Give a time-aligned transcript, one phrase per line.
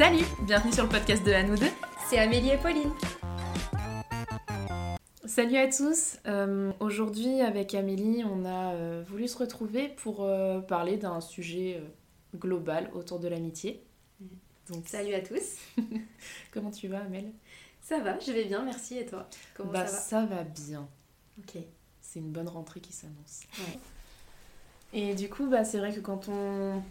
[0.00, 1.66] Salut, bienvenue sur le podcast de deux.
[2.08, 2.90] C'est Amélie et Pauline.
[5.26, 6.16] Salut à tous.
[6.26, 11.82] Euh, Aujourd'hui, avec Amélie, on a euh, voulu se retrouver pour euh, parler d'un sujet
[12.34, 13.84] global autour de l'amitié.
[14.70, 15.58] Donc, Salut à tous.
[16.50, 17.30] Comment tu vas, Amel?
[17.82, 18.96] Ça va, je vais bien, merci.
[18.96, 19.28] Et toi?
[19.52, 20.28] Comment Bah, ça va?
[20.28, 20.88] ça va bien.
[21.40, 21.62] Ok.
[22.00, 23.42] C'est une bonne rentrée qui s'annonce.
[23.58, 23.78] Ouais.
[24.94, 26.82] Et du coup, bah, c'est vrai que quand on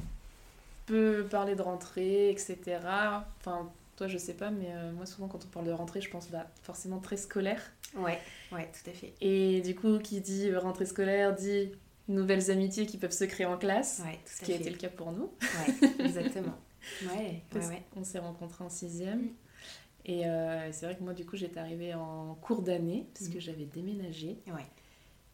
[0.90, 2.58] peut parler de rentrée, etc.
[3.40, 6.10] Enfin, toi, je sais pas, mais euh, moi, souvent, quand on parle de rentrée, je
[6.10, 7.62] pense bah, forcément très scolaire.
[7.96, 8.20] Ouais,
[8.52, 9.14] ouais, tout à fait.
[9.22, 11.72] Et du coup, qui dit euh, rentrée scolaire dit
[12.08, 14.62] nouvelles amitiés qui peuvent se créer en classe, Ouais, ce tout à qui a fait.
[14.62, 15.30] été le cas pour nous.
[15.42, 16.56] Ouais, exactement.
[17.04, 17.84] Ouais, ouais, ouais.
[17.96, 19.20] On s'est rencontrés en sixième.
[19.22, 19.30] Mm.
[20.06, 23.34] Et euh, c'est vrai que moi, du coup, j'étais arrivée en cours d'année, parce Mm.
[23.34, 24.38] que j'avais déménagé.
[24.48, 24.66] Ouais.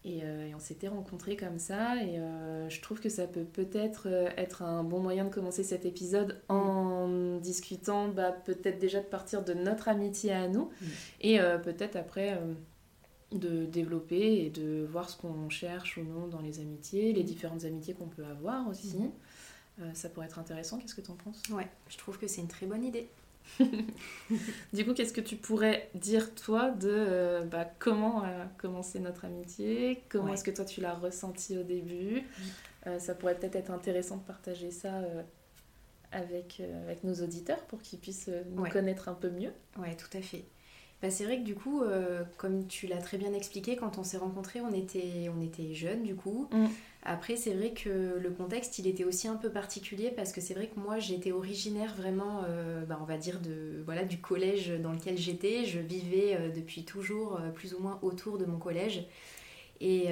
[0.05, 2.01] Et, euh, et on s'était rencontrés comme ça.
[2.03, 5.63] Et euh, je trouve que ça peut peut-être euh, être un bon moyen de commencer
[5.63, 10.65] cet épisode en discutant bah, peut-être déjà de partir de notre amitié à nous.
[10.65, 10.85] Mm.
[11.21, 12.39] Et euh, peut-être après
[13.31, 17.65] de développer et de voir ce qu'on cherche ou non dans les amitiés, les différentes
[17.65, 18.95] amitiés qu'on peut avoir aussi.
[19.81, 20.77] Euh, ça pourrait être intéressant.
[20.77, 21.41] Qu'est-ce que tu en penses?
[21.51, 23.09] Ouais, je trouve que c'est une très bonne idée.
[24.73, 29.25] Du coup, qu'est-ce que tu pourrais dire, toi, de euh, bah, comment a commencé notre
[29.25, 30.03] amitié?
[30.09, 30.33] Comment Ouais.
[30.33, 32.23] est-ce que toi, tu l'as ressenti au début?
[32.87, 35.21] Euh, Ça pourrait peut-être être intéressant de partager ça euh,
[36.11, 38.69] avec, euh, avec nos auditeurs pour qu'ils puissent euh, nous Ouais.
[38.69, 39.51] connaître un peu mieux.
[39.77, 40.45] Ouais, tout à fait.
[41.01, 44.03] Bah, c'est vrai que du coup, euh, comme tu l'as très bien expliqué, quand on
[44.03, 46.47] s'est rencontrés, on était, on était jeunes du coup.
[46.51, 46.65] Mm.
[47.07, 50.55] Après, c'est vrai que le contexte, il était aussi un peu particulier parce que c'est
[50.55, 54.71] vrai que moi, j'étais originaire vraiment, euh, bah, on va dire, de, voilà, du collège
[54.81, 55.65] dans lequel j'étais.
[55.65, 59.05] Je vivais euh, depuis toujours euh, plus ou moins autour de mon collège.
[59.81, 60.05] Et,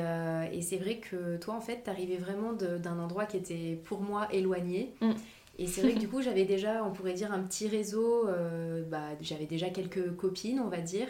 [0.52, 4.28] et c'est vrai que toi, en fait, t'arrivais vraiment d'un endroit qui était pour moi
[4.34, 4.94] éloigné.
[5.00, 5.12] Mm.
[5.58, 8.28] Et c'est vrai que du coup, j'avais déjà, on pourrait dire, un petit réseau.
[8.90, 11.08] bah, j'avais déjà quelques copines, on va dire.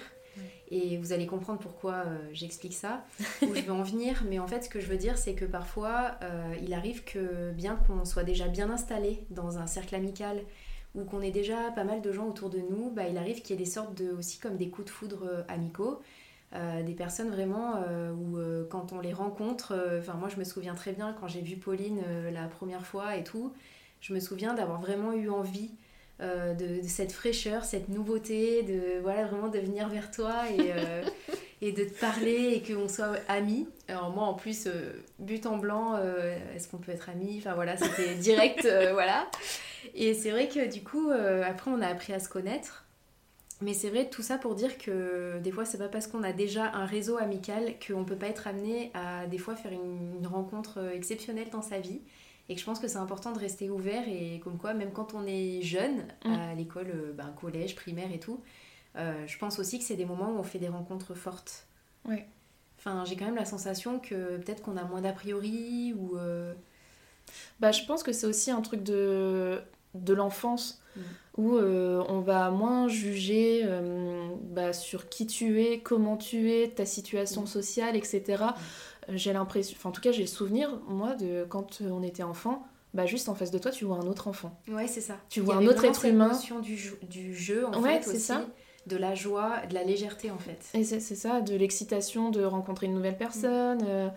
[0.69, 3.05] Et vous allez comprendre pourquoi euh, j'explique ça,
[3.41, 4.23] où je veux en venir.
[4.27, 7.51] Mais en fait, ce que je veux dire, c'est que parfois, euh, il arrive que
[7.51, 10.41] bien qu'on soit déjà bien installé dans un cercle amical
[10.95, 13.55] ou qu'on ait déjà pas mal de gens autour de nous, bah, il arrive qu'il
[13.55, 16.01] y ait des sortes de, aussi comme des coups de foudre euh, amicaux.
[16.85, 18.37] Des personnes vraiment où
[18.69, 21.99] quand on les rencontre, enfin moi je me souviens très bien quand j'ai vu Pauline
[22.31, 23.51] la première fois et tout,
[24.01, 25.71] je me souviens d'avoir vraiment eu envie
[26.21, 30.71] euh, de, de cette fraîcheur, cette nouveauté, de voilà vraiment de venir vers toi et,
[30.71, 31.03] euh,
[31.61, 33.67] et de te parler et qu'on soit amis.
[33.87, 35.97] Alors moi en plus, euh, but en blanc,
[36.55, 37.37] est-ce qu'on peut être amis?
[37.39, 39.27] Enfin voilà, c'était direct, voilà.
[39.95, 42.85] Et c'est vrai que du coup, après on a appris à se connaître.
[43.61, 46.33] Mais c'est vrai tout ça pour dire que des fois c'est pas parce qu'on a
[46.33, 50.27] déjà un réseau amical qu'on peut pas être amené à des fois faire une, une
[50.27, 52.01] rencontre exceptionnelle dans sa vie
[52.49, 55.13] et que je pense que c'est important de rester ouvert et comme quoi même quand
[55.13, 56.31] on est jeune Mm.
[56.33, 58.41] à l'école, euh, ben, collège, primaire et tout,
[58.97, 61.65] euh, je pense aussi que c'est des moments où on fait des rencontres fortes.
[62.05, 62.27] Ouais.
[62.77, 66.53] Enfin j'ai quand même la sensation que peut-être qu'on a moins d'a priori ou euh,
[67.59, 69.61] Bah, je pense que c'est aussi un truc de,
[69.95, 71.01] de l'enfance Mm.
[71.37, 73.61] où euh, on va moins juger
[74.53, 77.47] bah, sur qui tu es, comment tu es, ta situation Mm.
[77.47, 78.23] sociale, etc.
[79.09, 82.23] Euh, J'ai l'impression, enfin en tout cas j'ai le souvenir, moi, de quand on était
[82.23, 84.57] enfant, bah juste en face de toi tu vois un autre enfant.
[84.69, 85.17] Ouais, c'est ça.
[85.29, 86.29] Tu vois un autre être humain.
[86.29, 88.45] notion du, jeu- du jeu, en Ouais, fait, aussi, ça.
[88.87, 90.59] de la joie, de la légèreté, en fait.
[90.73, 94.07] Et c'est c'est ça, de l'excitation de rencontrer une nouvelle personne, euh,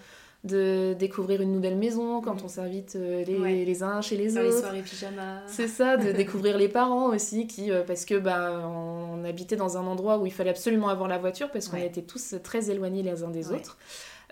[0.47, 2.45] de découvrir une nouvelle maison quand Mm.
[2.45, 3.65] on s'invite euh, les, Ouais.
[3.65, 4.61] les uns chez les Faire les autres.
[4.61, 5.43] soirées pyjama.
[5.47, 9.77] C'est ça, de découvrir les parents aussi, qui, euh, parce que bah, on habitait dans
[9.77, 11.87] un endroit où il fallait absolument avoir la voiture, parce qu'on Ouais.
[11.87, 13.57] était tous très éloignés les uns des Ouais.
[13.57, 13.77] autres,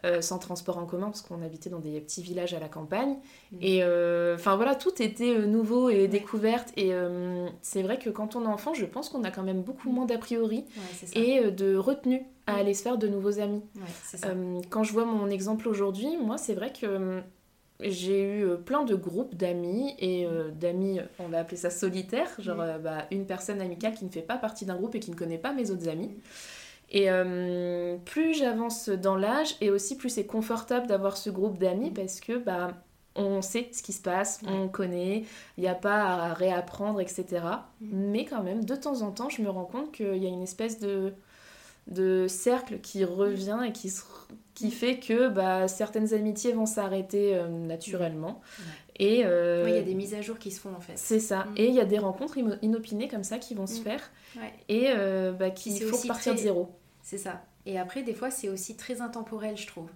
[0.04, 3.16] euh, sans transport en commun, parce qu'on habitait dans des petits villages à la campagne.
[3.52, 3.56] Mm.
[3.62, 6.68] Et euh, enfin voilà, tout était euh, nouveau et découverte.
[6.76, 6.92] Et
[7.62, 10.04] c'est vrai que quand on est enfant, je pense qu'on a quand même beaucoup moins
[10.06, 12.58] d'a priori Ouais, et de retenue à Mm.
[12.58, 13.62] aller se faire de nouveaux amis.
[13.76, 14.28] Ouais, c'est ça.
[14.28, 17.20] Euh, quand je vois mon exemple aujourd'hui, moi, c'est vrai que euh,
[17.80, 22.30] j'ai eu euh, plein de groupes d'amis et euh, d'amis, on va appeler ça solitaires,
[22.38, 22.82] genre Mm.
[22.82, 25.38] bah, une personne amicale qui ne fait pas partie d'un groupe et qui ne connaît
[25.38, 26.08] pas mes autres amis.
[26.08, 26.20] Mm.
[26.96, 27.08] Et
[28.04, 32.36] plus j'avance dans l'âge et aussi plus c'est confortable d'avoir ce groupe d'amis parce que
[32.38, 32.72] bah,
[33.16, 34.50] on sait ce qui se passe, Ouais.
[34.52, 35.24] on connaît,
[35.56, 37.24] il n'y a pas à réapprendre, etc.
[37.80, 40.42] Mais quand même, de temps en temps, je me rends compte qu'il y a une
[40.42, 41.14] espèce de,
[41.86, 44.02] de cercle qui revient et qui, se-
[44.54, 48.40] qui fait que bah, certaines amitiés vont s'arrêter euh, naturellement.
[48.96, 50.92] Et euh, Ouais, il y a des mises à jour qui se font en fait.
[50.96, 51.44] c'est ça.
[51.44, 51.54] Mm.
[51.56, 53.84] Et il y a des rencontres inopinées comme ça qui vont se Mm.
[53.84, 54.52] faire Ouais.
[54.68, 56.70] et euh, bah, qui aussi repartir de zéro.
[57.02, 57.42] C'est ça.
[57.66, 59.88] Et après, des fois, c'est aussi très intemporel, je trouve.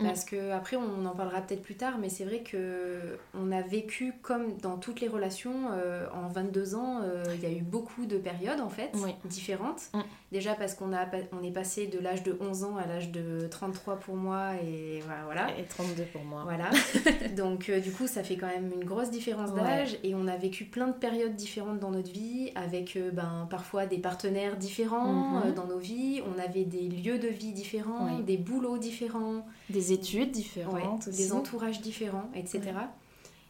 [0.00, 0.04] Mm.
[0.04, 3.62] Parce que après, on en parlera peut-être plus tard, mais c'est vrai que on a
[3.62, 5.70] vécu comme dans toutes les relations.
[5.72, 8.92] Euh, en 22 ans, euh, il y a eu beaucoup de périodes en fait
[9.24, 9.82] différentes.
[9.94, 10.00] Mm.
[10.32, 13.46] Déjà parce qu'on a on est passé de l'âge de 11 ans à l'âge de
[13.50, 15.48] 33 pour moi et voilà.
[15.58, 16.42] Et 32 pour moi.
[16.44, 16.70] Voilà.
[17.36, 20.36] Donc euh, du coup, ça fait quand même une grosse différence d'âge et on a
[20.36, 25.54] vécu plein de périodes différentes dans notre vie avec ben parfois des partenaires différents mm-hmm.
[25.54, 26.20] dans nos vies.
[26.26, 31.80] On avait des lieux de vie différents, des boulots différents, des études différentes, des entourages
[31.80, 32.72] différents, etc.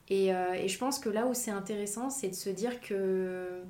[0.09, 3.63] Et, euh, et, je pense que là où c'est intéressant, c'est de se dire que.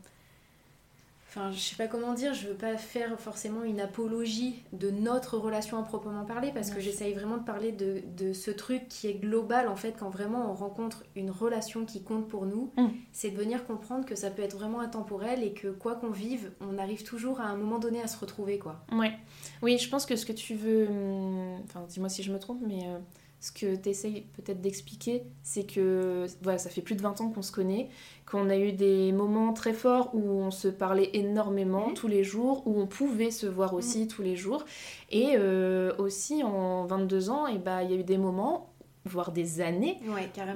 [1.36, 5.36] Enfin, je sais pas comment dire, je veux pas faire forcément une apologie de notre
[5.36, 9.08] relation à proprement parler, parce que j'essaye vraiment de parler de, de, ce truc qui
[9.08, 12.86] est global en fait, quand vraiment on rencontre une relation qui compte pour nous, mm.
[13.12, 16.52] c'est de venir comprendre que ça peut être vraiment intemporel et que quoi qu'on vive,
[16.62, 18.80] on arrive toujours à un moment donné à se retrouver, quoi.
[18.92, 19.12] Ouais.
[19.60, 20.88] Oui, je pense que ce que tu veux.
[20.88, 22.86] Hum, enfin, dis-moi si je me trompe, mais.
[22.86, 22.98] Euh,
[23.46, 27.28] ce que tu essayes peut-être d'expliquer, c'est que voilà, ça fait plus de 20 ans
[27.28, 27.88] qu'on se connaît,
[28.28, 32.66] qu'on a eu des moments très forts où on se parlait énormément tous les jours,
[32.66, 34.64] où on pouvait se voir aussi tous les jours.
[35.12, 38.72] Et euh, aussi en 22 ans, et bah, il y a eu des moments
[39.04, 40.00] voire des années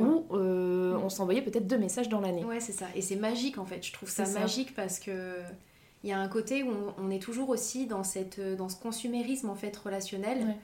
[0.00, 2.44] où euh, on s'envoyait peut-être deux messages dans l'année.
[2.44, 2.86] Ouais, c'est ça.
[2.96, 3.86] Et c'est magique en fait.
[3.86, 5.36] Je trouve ça, magique parce que
[6.02, 9.48] il y a un côté où on, est toujours aussi dans, cette, dans ce consumérisme
[9.48, 10.56] en fait relationnel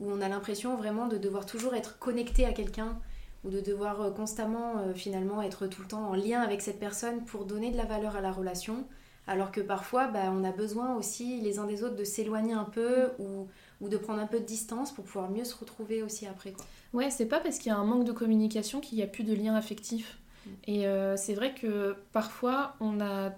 [0.00, 2.98] où on a l'impression vraiment de devoir toujours être connecté à quelqu'un
[3.44, 6.78] ou de devoir euh, constamment euh, finalement être tout le temps en lien avec cette
[6.78, 8.84] personne pour donner de la valeur à la relation,
[9.26, 12.64] alors que parfois bah, on a besoin aussi les uns des autres de s'éloigner un
[12.64, 13.46] peu ou,
[13.80, 16.52] ou, de prendre un peu de distance pour pouvoir mieux se retrouver aussi après.
[16.52, 16.64] Quoi.
[16.92, 19.24] Ouais, c'est pas parce qu'il y a un manque de communication qu'il n'y a plus
[19.24, 20.18] de lien affectif.
[20.44, 20.50] Mm.
[20.66, 23.30] Et euh, c'est vrai que parfois on a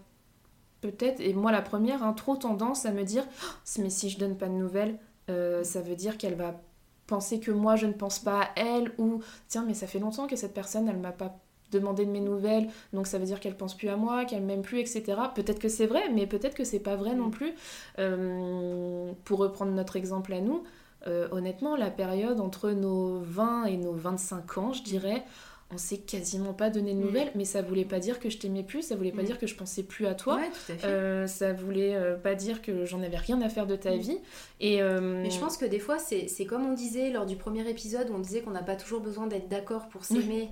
[0.80, 3.46] peut-être, et moi la première, hein, trop tendance à me dire oh,
[3.78, 6.60] mais si je donne pas de nouvelles, euh, ça veut dire qu'elle va
[7.06, 10.26] penser que moi je ne pense pas à elle ou tiens mais ça fait longtemps
[10.26, 11.38] que cette personne elle m'a pas
[11.70, 14.62] demandé de mes nouvelles donc ça veut dire qu'elle pense plus à moi qu'elle m'aime
[14.62, 17.54] plus etc peut-être que c'est vrai mais peut-être que c'est pas vrai non plus.
[17.98, 20.62] Euh, pour reprendre notre exemple à nous
[21.06, 25.24] euh, honnêtement la période entre nos 20 et nos 25 ans je dirais
[25.70, 27.02] on s'est quasiment pas donné de mm.
[27.02, 29.26] nouvelles, mais ça voulait pas dire que je t'aimais plus, ça voulait pas mm.
[29.26, 30.40] dire que je pensais plus à toi,
[30.84, 33.98] euh, ça voulait euh, pas dire que j'en avais rien à faire de ta mm.
[33.98, 34.18] vie.
[34.60, 37.68] Et euh, Mais je pense que des fois, c'est comme on disait lors du premier
[37.68, 40.48] épisode où on disait qu'on n'a pas toujours besoin d'être d'accord pour s'aimer.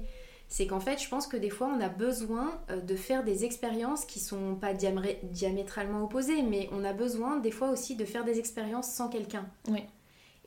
[0.48, 4.04] C'est qu'en fait, je pense que des fois, on a besoin de faire des expériences
[4.04, 8.38] qui sont pas diamétralement opposées, mais on a besoin des fois aussi de faire des
[8.38, 9.46] expériences sans quelqu'un.
[9.68, 9.80] Oui.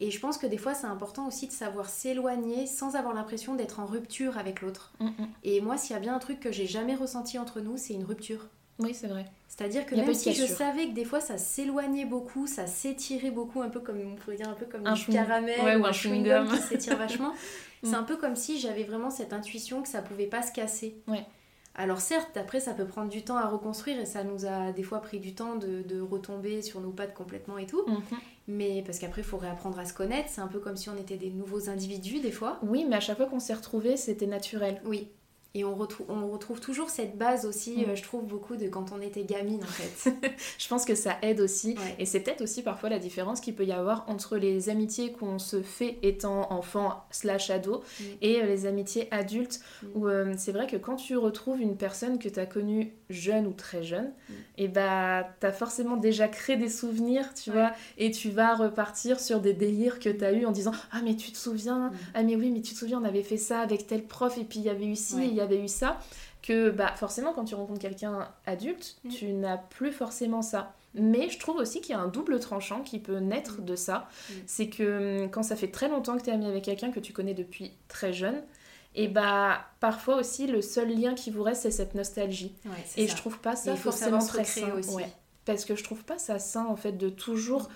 [0.02, 3.56] Et je pense que des fois, c'est important aussi de savoir s'éloigner sans avoir l'impression
[3.56, 4.94] d'être en rupture avec l'autre.
[5.00, 5.28] Mm, mm.
[5.44, 7.94] Et moi, s'il y a bien un truc que j'ai jamais ressenti entre nous, c'est
[7.94, 8.48] une rupture.
[8.80, 9.26] Oui, c'est vrai.
[9.50, 13.62] C'est-à-dire que même si je savais que des fois ça s'éloignait beaucoup, ça s'étirait beaucoup,
[13.62, 16.62] un peu comme on pourrait dire un peu comme un caramel ou un chewing-gum qui
[16.62, 17.34] s'étire vachement,
[17.84, 17.96] c'est mm.
[17.96, 20.96] un peu comme si j'avais vraiment cette intuition que ça pouvait pas se casser.
[21.10, 21.26] Ouais.
[21.76, 24.84] Alors certes, après, ça peut prendre du temps à reconstruire et ça nous a des
[24.84, 27.86] fois pris du temps de, retomber sur nos pattes complètement et tout.
[28.50, 30.28] Mais parce qu'après, il faut réapprendre à se connaître.
[30.30, 32.60] C'est un peu comme si on était des nouveaux individus des fois.
[32.64, 34.82] Oui, mais à chaque fois qu'on s'est retrouvés, c'était naturel.
[34.86, 35.12] Oui.
[35.56, 37.90] Et on retrouve, on retrouve toujours cette base aussi, mm.
[37.90, 40.14] euh, je trouve, beaucoup de quand on était gamine en fait.
[40.60, 41.76] je pense que ça aide aussi.
[41.98, 45.40] Et c'est peut-être aussi parfois la différence qu'il peut y avoir entre les amitiés qu'on
[45.40, 48.04] se fait étant enfant slash ado mm.
[48.22, 49.60] et euh, les amitiés adultes.
[49.82, 49.88] Mm.
[49.96, 53.48] Où euh, c'est vrai que quand tu retrouves une personne que tu as connue jeune
[53.48, 54.12] ou très jeune,
[54.60, 59.40] et bah t'as forcément déjà créé des souvenirs, tu vois, et tu vas repartir sur
[59.40, 62.36] des délires que tu as eu en disant Ah, mais tu te souviens, ah, mais
[62.36, 64.66] oui, mais tu te souviens, on avait fait ça avec tel prof, et puis il
[64.66, 66.00] y avait eu ci, y avait eu ça,
[66.42, 69.10] que bah, forcément quand tu rencontres quelqu'un adulte, mm.
[69.10, 70.74] tu n'as plus forcément ça.
[70.96, 73.66] Mais je trouve aussi qu'il y a un double tranchant qui peut naître mm.
[73.66, 74.08] de ça.
[74.30, 74.34] Mm.
[74.46, 77.00] C'est que hum, quand ça fait très longtemps que tu es ami avec quelqu'un que
[77.00, 78.42] tu connais depuis très jeune,
[78.96, 82.56] et bah parfois aussi le seul lien qui vous reste c'est cette nostalgie.
[82.98, 84.74] et je trouve pas ça forcément très sain.
[84.74, 84.98] Aussi.
[85.46, 87.70] Parce que je trouve pas ça sain en fait de toujours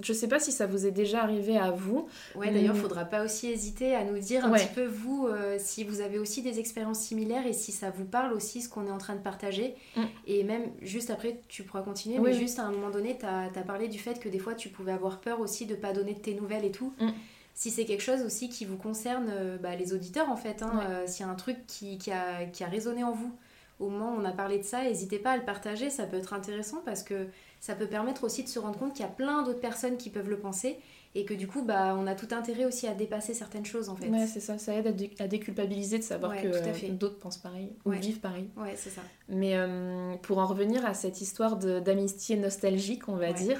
[0.00, 2.08] je sais pas si ça vous est déjà arrivé à vous.
[2.34, 5.56] Ouais, d'ailleurs, il faudra pas aussi hésiter à nous dire un petit peu, vous, euh,
[5.58, 8.86] si vous avez aussi des expériences similaires et si ça vous parle aussi ce qu'on
[8.86, 9.74] est en train de partager.
[9.96, 10.02] Mm.
[10.26, 13.62] Et même juste après, tu pourras continuer, mais juste à un moment donné, tu as,
[13.64, 16.20] parlé du fait que des fois, tu pouvais avoir peur aussi de pas donner de
[16.20, 16.92] tes nouvelles et tout.
[17.00, 17.08] Mm.
[17.54, 20.80] Si c'est quelque chose aussi qui vous concerne, euh, bah, les auditeurs en fait, hein,
[20.88, 23.32] euh, s'il y a un truc qui, qui, a, qui a résonné en vous
[23.80, 26.16] au moment où on a parlé de ça, n'hésitez pas à le partager, ça peut
[26.16, 27.26] être intéressant parce que
[27.64, 30.10] ça peut permettre aussi de se rendre compte qu'il y a plein d'autres personnes qui
[30.10, 30.76] peuvent le penser
[31.14, 33.96] et que du coup bah on a tout intérêt aussi à dépasser certaines choses en
[33.96, 34.10] fait.
[34.10, 38.20] Ouais, c'est ça, ça aide à, déculpabiliser de savoir que d'autres pensent pareil ou vivent
[38.20, 38.50] pareil.
[38.58, 39.00] Ouais, c'est ça.
[39.30, 43.58] Mais euh, pour en revenir à cette histoire d'amitié nostalgique, on va dire,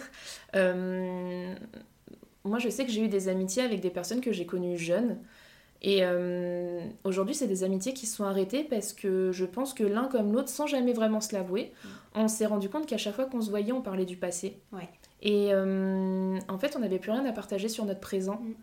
[0.55, 1.55] euh,
[2.45, 5.19] moi, je sais que j'ai eu des amitiés avec des personnes que j'ai connues jeunes.
[5.87, 9.85] Et euh, aujourd'hui, c'est des amitiés qui se sont arrêtées parce que je pense que
[9.85, 11.88] l'un comme l'autre, sans jamais vraiment se l'avouer, mm.
[12.14, 14.57] on s'est rendu compte qu'à chaque fois qu'on se voyait, on parlait du passé.
[15.21, 18.41] Et euh, en fait, on n'avait plus rien à partager sur notre présent.
[18.41, 18.55] Mm.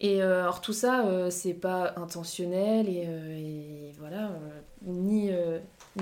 [0.00, 4.32] Et euh, alors tout ça, c'est pas intentionnel et, voilà,
[4.82, 5.30] ni,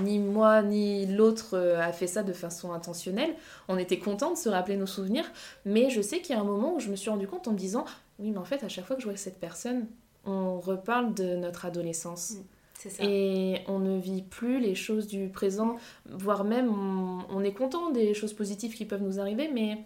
[0.01, 3.35] ni moi ni l'autre a fait ça de façon intentionnelle.
[3.67, 5.31] On était content de se rappeler nos souvenirs,
[5.63, 7.51] mais je sais qu'il y a un moment où je me suis rendu compte en
[7.51, 7.85] me disant,
[8.19, 9.85] oui mais en fait à chaque fois que je vois cette personne,
[10.25, 12.33] on reparle de notre adolescence.
[12.33, 13.03] Mm, ça.
[13.03, 15.75] Et on ne vit plus les choses du présent,
[16.09, 16.69] voire même
[17.29, 19.79] on, est content des choses positives qui peuvent nous arriver, mais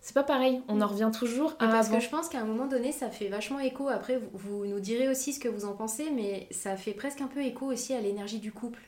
[0.00, 0.62] c'est pas pareil.
[0.68, 1.68] On en revient toujours à.
[1.68, 3.88] Parce que je pense qu'à un moment donné, ça fait vachement écho.
[3.88, 7.28] Après, vous, nous direz aussi ce que vous en pensez, mais ça fait presque un
[7.28, 8.80] peu écho aussi à l'énergie du couple.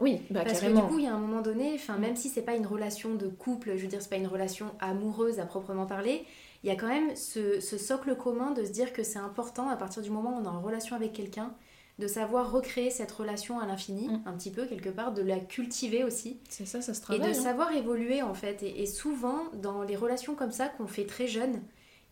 [0.00, 2.28] Oui, bah, Parce que du coup, il y a un moment donné, enfin, même si
[2.28, 5.46] c'est pas une relation de couple, je veux dire, c'est pas une relation amoureuse à
[5.46, 6.24] proprement parler,
[6.62, 9.76] il y a quand même ce, socle commun de se dire que c'est important à
[9.76, 11.54] partir du moment où on est en relation avec quelqu'un
[11.98, 14.22] de savoir recréer cette relation à l'infini, mm.
[14.26, 16.40] un petit peu quelque part, de la cultiver aussi.
[16.48, 17.22] C'est ça, ça se travaille.
[17.22, 17.42] Et de hein.
[17.42, 18.62] savoir évoluer en fait.
[18.62, 21.62] Et, souvent, dans les relations comme ça qu'on fait très jeune,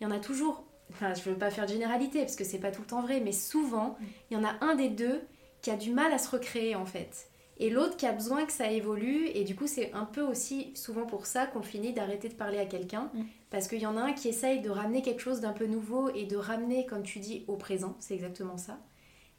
[0.01, 2.59] il y en a toujours, enfin je veux pas faire de généralité parce que c'est
[2.59, 4.05] pas tout le temps vrai, mais souvent, mm.
[4.31, 5.23] il y en a un des deux
[5.63, 7.30] qui a du mal à se recréer en fait
[7.61, 9.27] et l'autre qui a besoin que ça évolue.
[9.35, 12.59] Et du coup, c'est un peu aussi souvent pour ça qu'on finit d'arrêter de parler
[12.59, 13.11] à quelqu'un.
[13.13, 13.23] Mm.
[13.51, 16.09] Parce qu'il y en a un qui essaye de ramener quelque chose d'un peu nouveau
[16.15, 17.97] et de ramener, comme tu dis, au présent.
[18.01, 18.79] C'est exactement ça.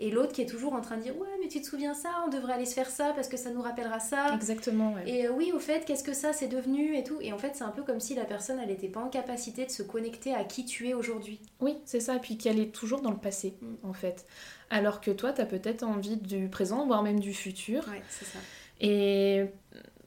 [0.01, 2.09] Et l'autre qui est toujours en train de dire Ouais, mais tu te souviens ça,
[2.25, 4.33] on devrait aller se faire ça parce que ça nous rappellera ça.
[4.33, 4.95] Exactement.
[5.05, 7.19] Et euh, oui, au fait, qu'est-ce que ça c'est devenu et tout.
[7.21, 9.63] Et en fait, c'est un peu comme si la personne, elle n'était pas en capacité
[9.63, 11.39] de se connecter à qui tu es aujourd'hui.
[11.59, 12.15] Oui, c'est ça.
[12.15, 13.87] Et puis qu'elle est toujours dans le passé, mm.
[13.87, 14.25] en fait.
[14.71, 17.87] Alors que toi, tu as peut-être envie du présent, voire même du futur.
[17.87, 18.39] Ouais, c'est ça.
[18.79, 19.45] Et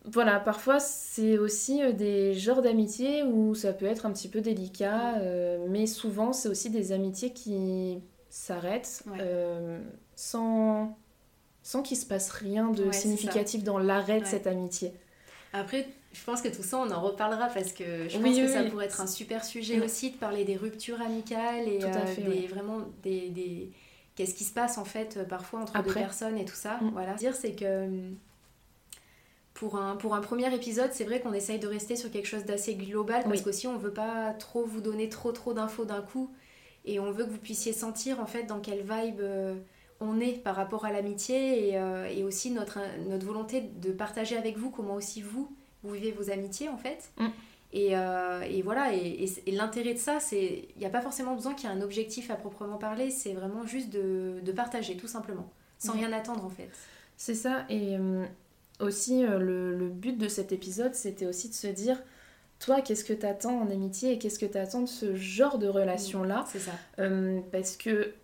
[0.05, 4.41] voilà, parfois c'est aussi euh, des genres d'amitié où ça peut être un petit peu
[4.41, 8.03] délicat, euh, mais souvent c'est aussi des amitiés qui
[8.35, 9.81] s'arrêtent euh,
[10.17, 10.99] sans,
[11.63, 14.93] sans qu'il se passe rien de significatif dans l'arrêt de cette amitié.
[15.53, 18.65] Après, je pense que tout ça, on en reparlera parce que je pense que ça
[18.65, 23.29] pourrait être un super sujet aussi de parler des ruptures amicales et des, vraiment des,
[23.29, 23.71] des...
[24.17, 26.79] qu'est-ce qui se passe en fait parfois entre deux personnes et tout ça.
[26.81, 26.91] Mm.
[26.93, 27.15] Voilà.
[27.15, 27.89] Dire c'est que
[29.55, 32.45] pour un, pour un premier épisode, c'est vrai qu'on essaye de rester sur quelque chose
[32.45, 36.33] d'assez global parce qu'aussi on veut pas trop vous donner trop trop d'infos d'un coup
[36.85, 39.55] et on veut que vous puissiez sentir en fait dans quelle vibe euh,
[40.01, 44.37] on est par rapport à l'amitié et, euh, et, aussi notre, notre volonté de partager
[44.37, 45.51] avec vous comment aussi vous,
[45.83, 47.11] vous vivez vos amitiés en fait.
[47.19, 47.27] Mm.
[47.73, 51.35] Et, euh, et, voilà, et, et l'intérêt de ça, c'est il n'y a pas forcément
[51.35, 54.97] besoin qu'il y ait un objectif à proprement parler, c'est vraiment juste de, de, partager
[54.97, 55.99] tout simplement, sans mm.
[55.99, 56.71] rien attendre en fait.
[57.17, 57.97] C'est ça, et
[58.81, 62.01] aussi, le, but de cet épisode, c'était aussi de se dire,
[62.65, 65.59] toi, qu'est-ce que tu attends en amitié et qu'est-ce que tu attends de ce genre
[65.59, 66.73] de relation-là C'est ça.
[66.99, 68.15] Euh, parce que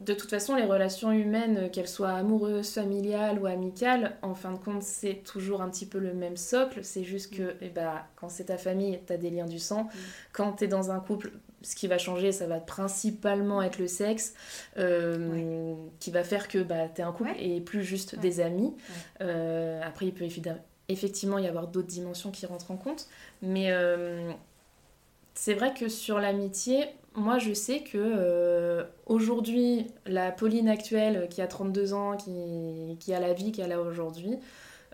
[0.00, 4.58] de toute façon, les relations humaines, qu'elles soient amoureuses, familiales ou amicales, en fin de
[4.58, 6.84] compte, c'est toujours un petit peu le même socle.
[6.84, 9.84] C'est juste que eh ben, quand c'est ta famille, tu as des liens du sang.
[9.84, 9.90] Mm.
[10.32, 13.88] Quand tu es dans un couple, ce qui va changer, ça va principalement être le
[13.88, 14.34] sexe,
[14.76, 18.76] euh, qui va faire que bah, tu es un couple et plus juste des amis.
[19.20, 20.24] Euh, après, il peut
[20.88, 23.08] effectivement y avoir d'autres dimensions qui rentrent en compte.
[23.42, 24.32] Mais euh,
[25.34, 31.42] c'est vrai que sur l'amitié, moi je sais que euh, aujourd'hui, la Pauline actuelle qui
[31.42, 34.38] a 32 ans, qui, qui a la vie qu'elle a aujourd'hui,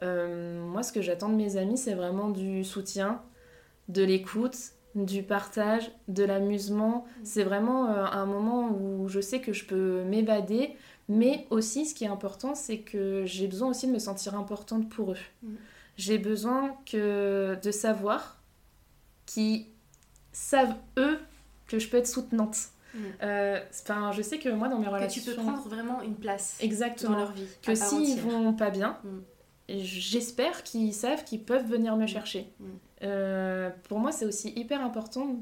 [0.03, 3.23] euh, moi ce que j'attends de mes amis, c'est vraiment du soutien,
[3.89, 4.57] de l'écoute,
[4.97, 7.05] du partage, de l'amusement.
[7.25, 10.77] C'est vraiment un moment où je sais que je peux m'évader,
[11.09, 14.89] mais aussi ce qui est important, c'est que j'ai besoin aussi de me sentir importante
[14.89, 15.19] pour eux.
[15.43, 15.55] Mm.
[15.97, 18.41] J'ai besoin que de savoir
[19.27, 19.69] qui
[20.33, 21.19] savent eux
[21.67, 22.57] que je peux être soutenante.
[22.95, 22.99] Mm.
[23.23, 23.61] Euh,
[24.13, 27.13] je sais que moi dans mes relations, que tu peux prendre vraiment une place exactement
[27.13, 27.47] dans leur vie.
[27.63, 29.79] Que s'ils vont pas bien, mm.
[29.79, 32.09] j'espère qu'ils savent qu'ils peuvent venir me mm.
[32.09, 32.53] chercher.
[33.03, 35.37] Euh, pour moi, c'est aussi hyper important.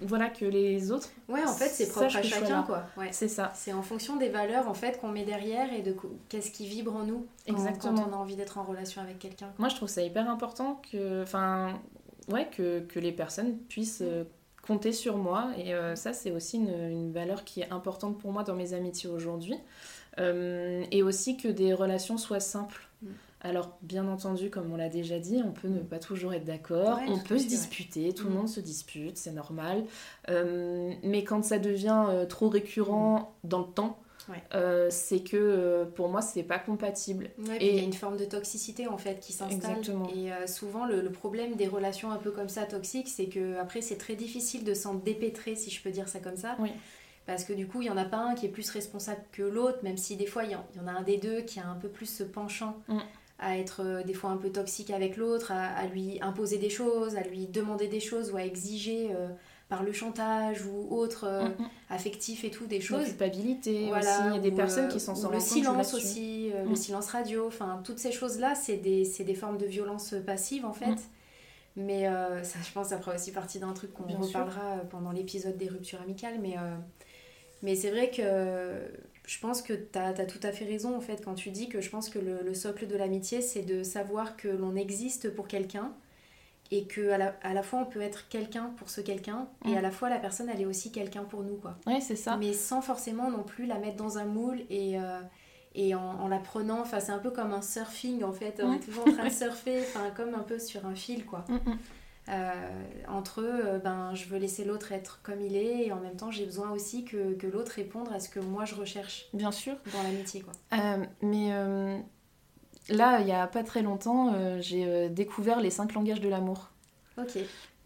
[0.00, 1.08] Voilà que les autres.
[1.28, 2.84] Ouais, en fait, c'est propre à chacun, quoi.
[2.96, 3.08] Ouais.
[3.12, 3.52] C'est ça.
[3.54, 5.96] C'est en fonction des valeurs en fait qu'on met derrière et de
[6.28, 8.02] qu'est-ce qui vibre en nous quand, Exactement.
[8.02, 9.52] quand on a envie d'être en relation avec quelqu'un.
[9.58, 11.80] Moi, je trouve ça hyper important que, enfin,
[12.28, 14.24] ouais, que, que les personnes puissent euh,
[14.66, 15.50] compter sur moi.
[15.56, 19.08] Et euh, ça, c'est aussi une, valeur qui est importante pour moi dans mes amitiés
[19.08, 19.56] aujourd'hui.
[20.18, 22.88] Euh, et aussi que des relations soient simples.
[23.48, 27.00] Alors, bien entendu, comme on l'a déjà dit, on peut ne pas toujours être d'accord,
[27.08, 28.36] on peut se disputer, tout le mm.
[28.36, 29.84] monde se dispute, c'est normal.
[30.28, 33.48] mais quand ça devient trop récurrent mm.
[33.48, 33.98] dans le temps,
[34.54, 37.30] euh, c'est que euh, pour moi c'est pas compatible.
[37.60, 39.80] et il y a une forme de toxicité en fait qui s'installe.
[40.14, 43.80] Et euh, souvent le, problème des relations un peu comme ça toxiques, c'est que après
[43.80, 46.56] c'est très difficile de s'en dépêtrer si je peux dire ça comme ça.
[47.26, 49.42] Parce que du coup il y en a pas un qui est plus responsable que
[49.42, 51.76] l'autre, même si des fois il y, en a un des deux qui a un
[51.76, 52.76] peu plus ce penchant.
[52.88, 52.98] Mm.
[53.38, 57.22] À être des fois un peu toxique avec l'autre, à, lui imposer des choses, à
[57.22, 59.10] lui demander des choses ou à exiger
[59.68, 61.70] par le chantage ou autre euh, mm, mm.
[61.90, 63.00] affectif et tout des choses.
[63.00, 66.64] la culpabilité aussi il y a des personnes qui s'en sortent le silence aussi euh,
[66.64, 66.76] le mm.
[66.76, 70.72] silence radio enfin toutes ces choses là c'est des, des, formes de violence passive en
[70.72, 70.96] fait.
[71.78, 75.58] Mais euh, ça je pense ça fera aussi partie d'un truc qu'on reparlera pendant l'épisode
[75.58, 76.54] des ruptures amicales mais
[77.62, 78.22] mais c'est vrai que
[79.26, 81.80] je pense que tu as, tout à fait raison en fait quand tu dis que
[81.80, 85.92] je pense que le socle de l'amitié c'est de savoir que l'on existe pour quelqu'un
[86.70, 89.72] et que à la, à la, fois on peut être quelqu'un pour ce quelqu'un et
[89.72, 89.76] mm.
[89.76, 91.76] à la fois la personne elle est aussi quelqu'un pour nous quoi.
[91.86, 92.36] Ouais, c'est ça.
[92.36, 95.20] Mais sans forcément non plus la mettre dans un moule et euh,
[95.74, 98.72] et en, en, la prenant enfin c'est un peu comme un surfing en fait, on
[98.72, 101.44] est toujours en train de surfer enfin comme un peu sur un fil quoi.
[101.48, 101.78] Mm, mm.
[103.08, 106.16] Entre eux, euh, ben, je veux laisser l'autre être comme il est et en même
[106.16, 109.28] temps j'ai besoin aussi que, que l'autre réponde à ce que moi je recherche.
[109.32, 109.76] Bien sûr.
[109.92, 110.52] Dans l'amitié quoi.
[111.22, 111.52] mais
[112.88, 116.28] là, il y a pas très longtemps, euh, j'ai euh, découvert les cinq langages de
[116.28, 116.70] l'amour.
[117.18, 117.38] Ok.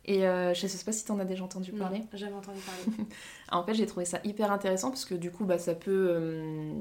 [0.07, 2.03] Et euh, je sais pas si tu en as déjà entendu parler.
[2.13, 3.07] J'avais entendu parler.
[3.53, 6.73] en fait, j'ai trouvé ça hyper intéressant parce que du coup, bah, ça peut.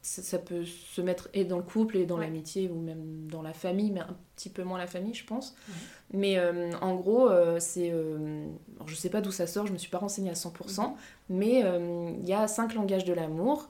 [0.00, 3.52] Ça, peut se mettre et dans le couple et dans l'amitié ou même dans la
[3.52, 5.54] famille, mais un petit peu moins la famille, je pense.
[6.12, 6.40] Mais
[6.80, 7.28] en gros,
[7.58, 7.92] c'est.
[8.86, 10.94] je sais pas d'où ça sort, je me suis pas renseignée à 100%, mhm.
[11.28, 11.64] mais
[12.20, 13.68] il y a cinq langages de l'amour.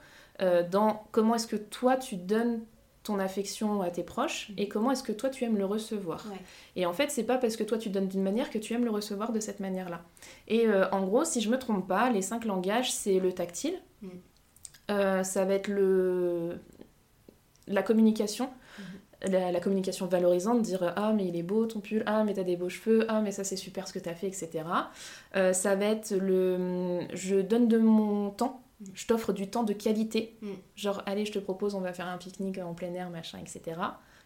[0.71, 2.61] dans comment est-ce que toi tu donnes
[3.09, 6.27] ton affection à tes proches et comment est-ce que toi tu aimes le recevoir.
[6.77, 8.85] Et en fait, c'est pas parce que toi tu donnes d'une manière que tu aimes
[8.85, 10.03] le recevoir de cette manière-là.
[10.47, 13.81] Et euh, en gros, si je me trompe pas, les cinq langages, c'est le tactile,
[14.03, 14.09] mm.
[14.91, 16.59] Euh, ça va être le
[17.67, 18.47] la communication.
[18.47, 19.53] Mm-hmm.
[19.53, 22.57] La, communication valorisante, dire ah mais il est beau ton pull, ah mais t'as des
[22.57, 24.65] beaux cheveux, ah mais ça c'est super ce que t'as fait, etc.
[25.35, 28.63] Euh, ça va être le je donne de mon temps
[28.95, 30.37] je t'offre du temps de qualité.
[30.41, 30.53] Mm.
[30.77, 33.81] Genre, allez, je te propose, on va faire un pique-nique en plein air, machin, etc.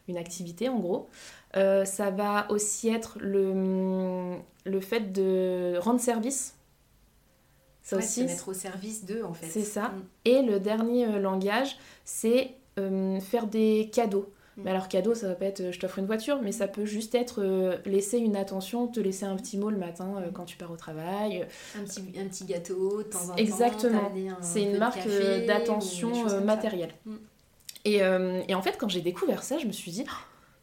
[0.09, 1.09] Une activité, en gros.
[1.57, 6.57] Euh, ça va aussi être le, le fait de rendre service.
[7.83, 8.25] Ça aussi.
[8.25, 9.47] mettre au service d'eux, en fait.
[9.47, 9.89] C'est ça.
[9.89, 10.03] Mm.
[10.25, 14.33] Et le dernier euh, langage, c'est euh, faire des cadeaux.
[14.59, 16.85] Mais alors cadeau, ça va pas être euh, je t'offre une voiture, mais ça peut
[16.85, 20.45] juste être euh, laisser une attention, te laisser un petit mot le matin euh, quand
[20.45, 21.47] tu pars au travail.
[21.79, 24.13] Un petit, un petit gâteau, de temps en Exactement.
[24.41, 25.07] C'est une marque
[25.47, 26.13] d'attention
[26.45, 26.93] matérielle.
[27.07, 27.17] Mm.
[27.85, 30.13] Et, et, en fait, quand j'ai découvert ça, je me suis dit, oh,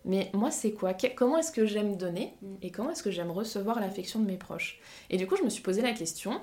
[0.06, 0.94] mais moi, c'est quoi?
[0.94, 2.34] Comment est-ce que j'aime donner?
[2.42, 2.56] Mm.
[2.62, 4.80] et comment est-ce que j'aime recevoir l'affection de mes proches?
[5.10, 6.40] Et du coup, je me suis posé la question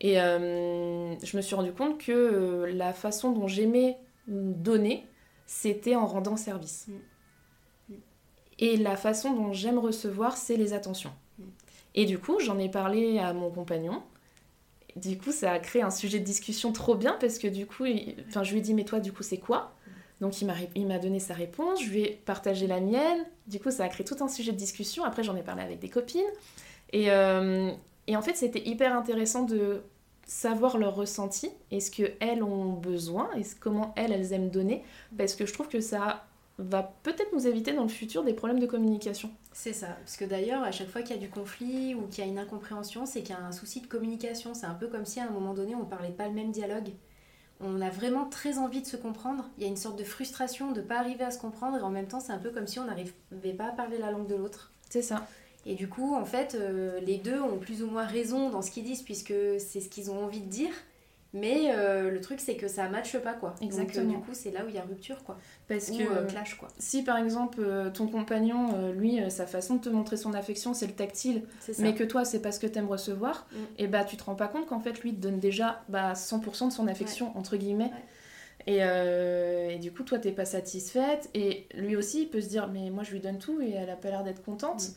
[0.00, 5.06] et je me suis rendu compte que la façon dont j'aimais donner,
[5.46, 6.88] c'était en rendant service.
[6.88, 7.94] Mm.
[8.60, 11.12] Et la façon dont j'aime recevoir, c'est les attentions.
[11.38, 11.42] Mm.
[11.94, 14.02] Et du coup, j'en ai parlé à mon compagnon.
[14.96, 17.84] Du coup, ça a créé un sujet de discussion trop bien parce que du coup,
[18.28, 19.72] enfin, je lui ai dit, mais toi, du coup, c'est quoi?
[20.20, 23.26] Donc, il m'a donné sa réponse, je lui ai partagé la mienne.
[23.48, 25.04] Du coup, ça a créé tout un sujet de discussion.
[25.04, 26.22] Après, j'en ai parlé avec des copines.
[26.92, 27.72] Et, euh,
[28.06, 29.82] et en fait, c'était hyper intéressant de
[30.26, 33.30] savoir leur ressenti et ce qu'elles ont besoin?
[33.36, 34.82] Et comment elles, elles aiment donner,
[35.16, 36.24] parce que je trouve que ça
[36.58, 39.30] va peut-être nous éviter dans le futur des problèmes de communication.
[39.52, 42.24] C'est ça, parce que d'ailleurs, à chaque fois qu'il y a du conflit ou qu'il
[42.24, 44.54] y a une incompréhension, c'est qu'il y a un souci de communication.
[44.54, 46.90] C'est un peu comme si à un moment donné, on parlait pas le même dialogue.
[47.60, 49.48] On a vraiment très envie de se comprendre.
[49.58, 51.82] Il y a une sorte de frustration de ne pas arriver à se comprendre et
[51.82, 54.26] en même temps, c'est un peu comme si on n'arrivait pas à parler la langue
[54.26, 54.72] de l'autre.
[54.90, 55.26] C'est ça.
[55.66, 58.70] Et du coup, en fait, euh, les deux ont plus ou moins raison dans ce
[58.70, 60.72] qu'ils disent, puisque c'est ce qu'ils ont envie de dire.
[61.32, 63.56] Mais euh, le truc, c'est que ça matche pas, quoi.
[63.60, 64.04] Exactement.
[64.04, 65.36] Donc, euh, du coup, c'est là où il y a rupture, quoi.
[65.66, 66.68] Parce que clash, quoi.
[66.78, 70.92] Si par exemple, ton compagnon, lui, sa façon de te montrer son affection, c'est le
[70.92, 71.42] tactile,
[71.78, 73.56] mais que toi, c'est pas ce que t'aimes recevoir, mm.
[73.78, 76.68] et bah, tu te rends pas compte qu'en fait, lui, te donne déjà bah, 100%
[76.68, 77.90] de son affection, entre guillemets.
[78.68, 81.30] Et, et, du coup, toi, t'es pas satisfaite.
[81.34, 83.90] Et lui aussi, il peut se dire, mais moi, je lui donne tout et elle
[83.90, 84.82] a pas l'air d'être contente.
[84.82, 84.92] Mm.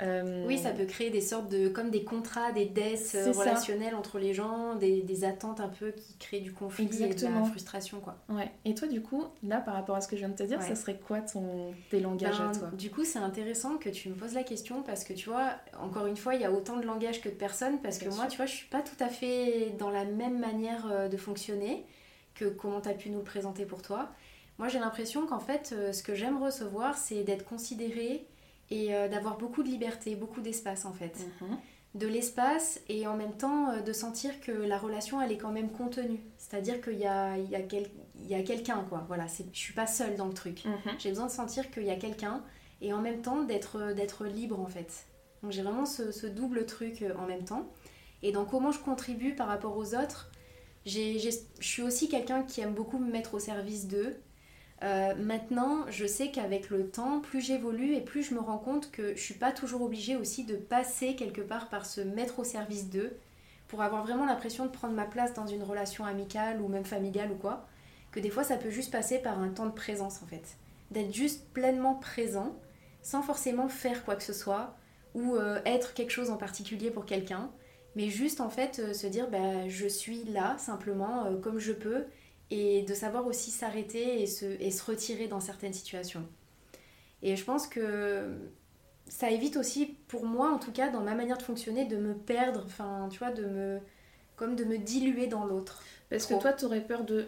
[0.00, 1.68] Euh, oui, ça peut créer des sortes de.
[1.68, 5.90] comme des contrats, des dettes euh, relationnelles entre les gens, des, des, attentes un peu
[5.90, 8.16] qui créent du conflit et de la frustration, quoi.
[8.30, 8.50] Ouais.
[8.64, 10.62] Et toi, du coup, là, par rapport à ce que je viens de te dire,
[10.62, 12.70] ça serait quoi ton, tes langages à ben, toi?
[12.72, 16.06] Du coup, c'est intéressant que tu me poses la question parce que tu vois, encore
[16.06, 18.38] une fois, il y a autant de langages que de personnes parce que moi, tu
[18.38, 21.84] vois, je suis pas tout à fait dans la même manière euh, de fonctionner
[22.34, 24.08] que comment tu as pu nous le présenter pour toi.
[24.58, 28.26] Moi, j'ai l'impression qu'en fait, ce que j'aime recevoir, c'est d'être considérée
[28.70, 31.16] et euh, d'avoir beaucoup de liberté, beaucoup d'espace en fait.
[31.40, 31.56] Mhm.
[31.94, 35.52] de l'espace et en même temps euh, de sentir que la relation elle est quand
[35.52, 36.20] même contenue.
[36.38, 37.90] C'est-à-dire qu'il y a, il y a, quel-
[38.34, 39.04] a quelqu'un quoi.
[39.08, 40.64] Voilà, je suis pas seule dans le truc.
[40.64, 40.92] Mhm.
[40.98, 42.42] J'ai besoin de sentir qu'il y a quelqu'un
[42.80, 45.04] et en même temps d'être, d'être libre en fait.
[45.42, 47.68] Donc j'ai vraiment ce, ce double truc euh, en même temps.
[48.22, 50.30] Et dans comment je contribue par rapport aux autres,
[50.86, 54.16] je suis aussi quelqu'un qui aime beaucoup me mettre au service d'eux.
[54.82, 58.90] Euh, maintenant, je sais qu'avec le temps, plus j'évolue et plus je me rends compte
[58.90, 62.44] que je suis pas toujours obligée aussi de passer quelque part par se mettre au
[62.44, 63.16] service d'eux
[63.68, 67.30] pour avoir vraiment l'impression de prendre ma place dans une relation amicale ou même familiale
[67.30, 67.66] ou quoi.
[68.10, 70.56] Que des fois, ça peut juste passer par un temps de présence en fait.
[70.90, 72.56] D'être juste pleinement présent
[73.02, 74.76] sans forcément faire quoi que ce soit
[75.14, 77.50] ou euh, être quelque chose en particulier pour quelqu'un,
[77.94, 82.04] mais juste en fait euh, se dire bah, je suis là simplement comme je peux
[82.52, 86.24] et de savoir aussi s'arrêter et se, et se retirer dans certaines situations.
[87.22, 88.26] Et je pense que
[89.08, 92.14] ça évite aussi, pour moi en tout cas, dans ma manière de fonctionner, de me
[92.14, 93.78] perdre, enfin tu vois, de me,
[94.36, 95.82] comme de me diluer dans l'autre.
[96.10, 96.36] Parce Trop.
[96.36, 97.26] que toi, t'aurais peur de,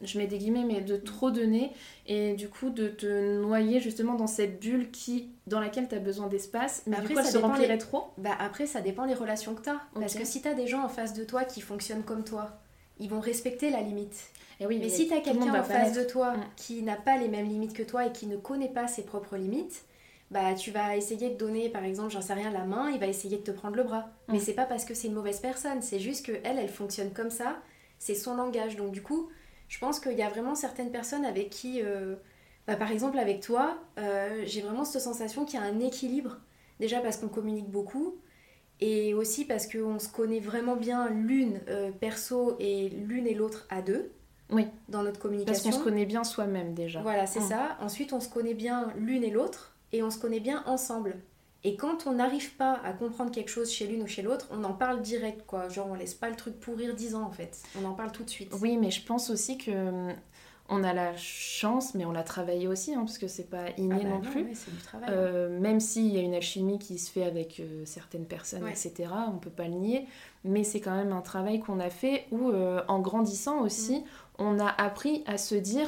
[0.00, 1.72] je mets des guillemets, mais de trop donner
[2.06, 6.28] et du coup de te noyer justement dans cette bulle qui, dans laquelle t'as besoin
[6.28, 8.04] d'espace, mais Après, du coup ça se remplirait les- trop.
[8.16, 9.80] Bah après, ça dépend les relations que tu as.
[9.94, 12.58] Parce que si tu as des gens en face de toi qui fonctionnent comme toi,
[12.98, 14.30] ils vont respecter la limite.
[14.62, 16.40] Et oui, Mais si tu as quelqu'un en face de toi Mm.
[16.56, 19.36] qui n'a pas les mêmes limites que toi et qui ne connaît pas ses propres
[19.36, 19.84] limites,
[20.30, 23.06] bah tu vas essayer de donner par exemple, j'en sais rien, la main, il va
[23.06, 24.08] essayer de te prendre le bras.
[24.28, 24.40] Mais Mm.
[24.40, 27.30] c'est pas parce que c'est une mauvaise personne, c'est juste que elle elle fonctionne comme
[27.30, 27.58] ça,
[27.98, 28.76] c'est son langage.
[28.76, 29.28] Donc du coup,
[29.68, 32.14] je pense qu'il y a vraiment certaines personnes avec qui euh,
[32.66, 36.38] bah, par exemple avec toi, euh, j'ai vraiment cette sensation qu'il y a un équilibre.
[36.80, 38.14] Déjà parce qu'on communique beaucoup
[38.80, 43.66] et aussi parce qu'on se connaît vraiment bien l'une euh, perso et l'une et l'autre
[43.70, 44.10] à deux.
[44.52, 44.66] Oui.
[44.88, 45.70] Dans notre Parce communication.
[45.70, 47.00] qu'on se connaît bien soi-même déjà.
[47.02, 47.48] Voilà, c'est Mm.
[47.48, 47.76] ça.
[47.80, 51.16] Ensuite, on se connaît bien l'une et l'autre et on se connaît bien ensemble.
[51.64, 54.64] Et quand on n'arrive pas à comprendre quelque chose chez l'une ou chez l'autre, on
[54.64, 55.68] en parle direct, quoi.
[55.68, 57.60] Genre, on laisse pas le truc pourrir 10 ans, en fait.
[57.80, 58.52] On en parle tout de suite.
[58.60, 60.12] Oui, mais je pense aussi que hum,
[60.68, 63.72] on a la chance, mais on l'a travaillé aussi, hein, parce que c'est pas Ah
[63.78, 64.42] inné bah non plus.
[64.42, 65.08] ouais, c'est du travail.
[65.12, 68.70] Euh, même s'il y a une alchimie qui se fait avec euh, certaines personnes, Ouais.
[68.72, 70.06] etc., on peut pas le nier,
[70.44, 74.04] mais c'est quand même un travail qu'on a fait où, euh, en grandissant aussi, Mm.
[74.38, 75.86] On a appris à se dire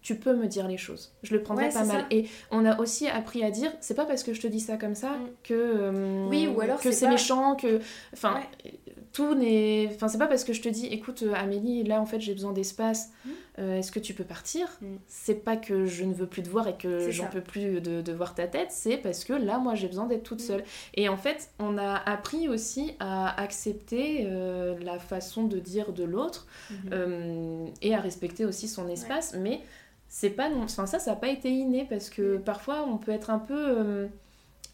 [0.00, 1.12] tu peux me dire les choses.
[1.24, 2.00] Je le prendrais Ouais, pas mal.
[2.02, 2.06] ça.
[2.12, 4.76] Et on a aussi appris à dire c'est pas parce que je te dis ça
[4.76, 5.28] comme ça Mm.
[5.42, 7.80] que, euh, Oui, ou alors que c'est c'est pas- méchant, que.
[8.12, 8.78] Enfin, Ouais.
[9.12, 9.88] Tout n'est.
[9.94, 12.32] Enfin, c'est pas parce que je te dis écoute, euh, Amélie, là en fait j'ai
[12.34, 13.28] besoin d'espace, Mm.
[13.58, 14.96] euh, est-ce que tu peux partir Mm.
[15.06, 18.00] C'est pas que je ne veux plus te voir et que j'en peux plus de,
[18.02, 20.44] de voir ta tête, c'est parce que là moi j'ai besoin d'être toute Mm.
[20.46, 20.64] seule.
[20.94, 26.04] Et en fait, on a appris aussi à accepter euh, la façon de dire de
[26.04, 26.90] l'autre Mhm.
[26.92, 29.60] euh, et à respecter aussi son espace, mais
[30.08, 33.12] c'est pas non enfin ça ça n'a pas été inné parce que parfois on peut
[33.12, 34.08] être un peu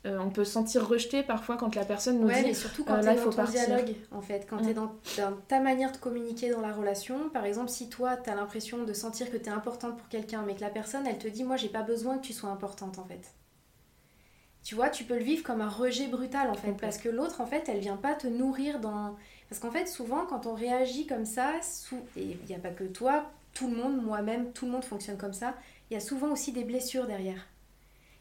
[0.06, 2.84] euh, on peut se sentir rejeté parfois quand la personne nous Ouais, dit mais surtout
[2.84, 3.64] quand euh, tu là, es il dans faut ton partir.
[3.66, 4.46] dialogue, en fait.
[4.48, 4.62] Quand Mm.
[4.62, 8.16] tu es dans, dans ta manière de communiquer dans la relation, par exemple, si toi,
[8.16, 11.06] tu as l'impression de sentir que tu es importante pour quelqu'un, mais que la personne,
[11.06, 13.34] elle te dit, moi, j'ai pas besoin que tu sois importante, en fait.
[14.62, 16.72] Tu vois, tu peux le vivre comme un rejet brutal, en fait.
[16.72, 19.14] Parce que l'autre, en fait, elle vient pas te nourrir dans...
[19.50, 21.98] Parce qu'en fait, souvent, quand on réagit comme ça, sous...
[22.16, 25.18] et il n'y a pas que toi, tout le monde, moi-même, tout le monde fonctionne
[25.18, 25.54] comme ça,
[25.90, 27.46] il y a souvent aussi des blessures derrière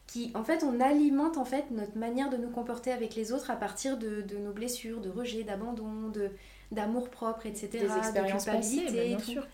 [0.06, 3.50] qui en fait on alimente en fait notre manière de nous comporter avec les autres
[3.50, 6.30] à partir de, de nos blessures, de rejet, d'abandon, de
[6.72, 7.68] d'amour propre, etc.
[7.72, 9.46] des de expériences passées, culpabilité bah, bien sûr.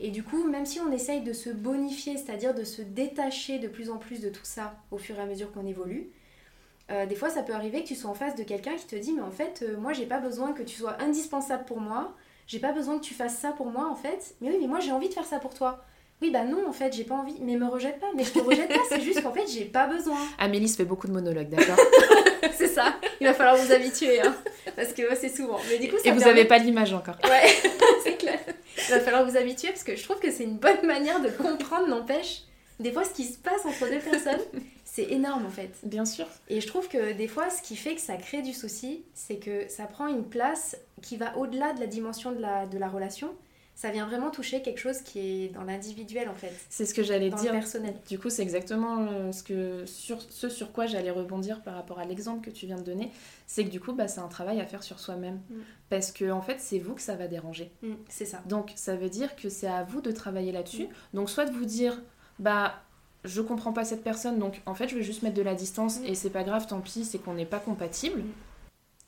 [0.00, 3.68] Et du coup, même si on essaye de se bonifier, c'est-à-dire de se détacher de
[3.68, 6.10] plus en plus de tout ça au fur et à mesure qu'on évolue,
[6.90, 8.96] euh, des fois ça peut arriver que tu sois en face de quelqu'un qui te
[8.96, 12.14] dit mais en fait euh, moi j'ai pas besoin que tu sois indispensable pour moi,
[12.46, 14.80] j'ai pas besoin que tu fasses ça pour moi en fait, mais oui mais moi
[14.80, 15.84] j'ai envie de faire ça pour toi.
[16.22, 18.38] Oui bah non en fait j'ai pas envie, mais me rejette pas, mais je te
[18.38, 20.16] rejette pas, c'est juste qu'en fait j'ai pas besoin.
[20.38, 21.76] Amélie se fait beaucoup de monologues, d'accord?
[22.56, 24.34] C'est ça, il va falloir vous habituer hein,
[24.76, 25.58] parce que ouais, c'est souvent.
[25.70, 27.16] Mais du coup ça Et vous permet- avez pas l'image encore.
[27.24, 27.48] Ouais,
[28.04, 28.38] c'est clair.
[28.76, 31.30] Il va falloir vous habituer parce que je trouve que c'est une bonne manière de
[31.30, 32.42] comprendre, n'empêche.
[32.80, 34.40] Des fois, ce qui se passe entre deux personnes,
[34.84, 35.70] c'est énorme en fait.
[35.84, 36.26] Bien sûr.
[36.48, 39.36] Et je trouve que des fois, ce qui fait que ça crée du souci, c'est
[39.36, 42.88] que ça prend une place qui va au-delà de la dimension de la, de la
[42.88, 43.30] relation.
[43.74, 47.02] Ça vient vraiment toucher quelque chose qui est dans l'individuel en fait, C'est ce que
[47.02, 47.52] j'allais dire.
[47.52, 47.94] le personnel.
[48.08, 51.98] Du coup, c'est exactement euh, ce, que, sur, ce sur quoi j'allais rebondir par rapport
[51.98, 53.10] à l'exemple que tu viens de donner.
[53.46, 55.40] C'est que du coup, bah, c'est un travail à faire sur soi-même.
[55.50, 55.54] Mm.
[55.90, 57.72] Parce que, en fait, c'est vous que ça va déranger.
[57.82, 58.42] Mm, c'est ça.
[58.46, 60.84] Donc, ça veut dire que c'est à vous de travailler là-dessus.
[60.84, 61.16] Mm.
[61.16, 62.00] Donc, soit de vous dire,
[62.38, 62.80] bah,
[63.24, 65.98] je comprends pas cette personne, donc en fait, je vais juste mettre de la distance
[66.04, 68.22] et c'est pas grave, tant pis, c'est qu'on n'est pas compatible.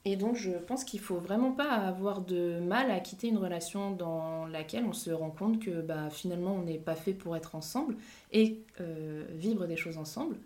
[0.08, 3.90] Et donc, je pense qu'il faut vraiment pas avoir de mal à quitter une relation
[3.90, 7.56] dans laquelle on se rend compte que bah, finalement, on n'est pas fait pour être
[7.56, 7.96] ensemble
[8.32, 10.36] et euh, vivre des choses ensemble.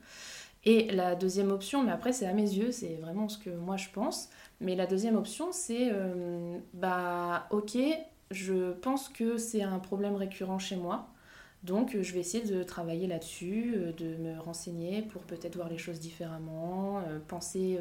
[0.65, 3.77] Et la deuxième option, mais après c'est à mes yeux, c'est vraiment ce que moi
[3.77, 7.79] je pense, mais la deuxième option c'est, euh, bah ok,
[8.31, 11.09] je pense que c'est un problème récurrent chez moi,
[11.63, 15.79] donc je vais essayer de travailler là-dessus, euh, de me renseigner pour peut-être voir les
[15.79, 17.79] choses différemment, euh, penser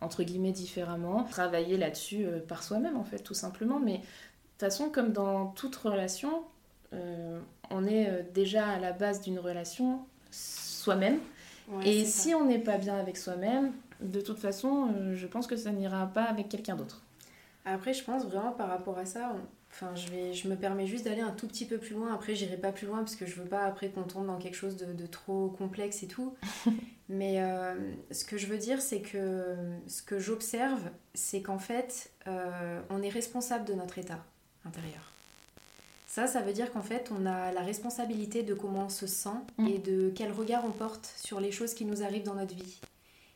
[0.00, 4.90] entre guillemets différemment, travailler là-dessus par soi-même en fait tout simplement, mais de toute façon
[4.90, 6.42] comme dans toute relation,
[7.70, 11.20] on est déjà à la base d'une relation soi-même.
[11.84, 15.56] Et si on n'est pas bien avec soi-même, de toute façon, euh, je pense que
[15.56, 17.02] ça n'ira pas avec quelqu'un d'autre.
[17.64, 19.34] Après, je pense vraiment par rapport à ça,
[19.72, 22.12] enfin, je, vais, je me permets juste d'aller un tout petit peu plus loin.
[22.12, 24.56] Après, j'irai pas plus loin parce que je veux pas après qu'on tombe dans quelque
[24.56, 26.34] chose de, trop complexe et tout.
[27.08, 27.74] Mais euh,
[28.12, 29.56] ce que je veux dire, c'est que
[29.88, 34.24] ce que j'observe, c'est qu'en fait, euh, on est responsable de notre état
[34.64, 35.10] intérieur.
[36.06, 39.28] Ça, ça veut dire qu'en fait, on a la responsabilité de comment on se sent
[39.58, 39.66] mm.
[39.68, 42.80] et de quel regard on porte sur les choses qui nous arrivent dans notre vie.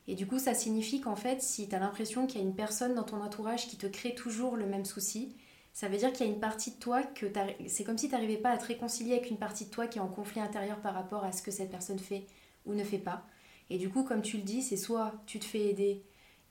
[0.06, 2.54] Et du coup, ça signifie qu'en fait, si tu as l'impression qu'il y a une
[2.54, 5.34] personne dans ton entourage qui te crée toujours le même souci,
[5.74, 7.26] ça veut dire qu'il y a une partie de toi que
[7.66, 9.98] c'est comme si tu n'arrivais pas à te réconcilier avec une partie de toi qui
[9.98, 12.24] est en conflit intérieur par rapport à ce que cette personne fait
[12.64, 13.26] ou ne fait pas.
[13.70, 16.02] Et du coup, comme tu le dis, c'est soit tu te fais aider,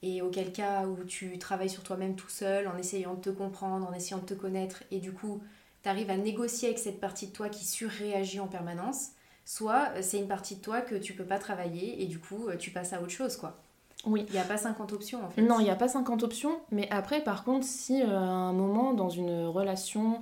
[0.03, 3.87] et auquel cas où tu travailles sur toi-même tout seul en essayant de te comprendre,
[3.87, 5.41] en essayant de te connaître, et du coup,
[5.83, 9.11] tu arrives à négocier avec cette partie de toi qui surréagit en permanence,
[9.45, 12.47] soit euh, c'est une partie de toi que tu peux pas travailler et du coup
[12.49, 13.62] euh, tu passes à autre chose quoi.
[14.05, 14.25] Oui.
[14.29, 15.41] Il n'y a pas 50 options en fait.
[15.41, 18.53] Non, il n'y a pas 50 options, mais après par contre si euh, à un
[18.53, 20.19] moment dans une relation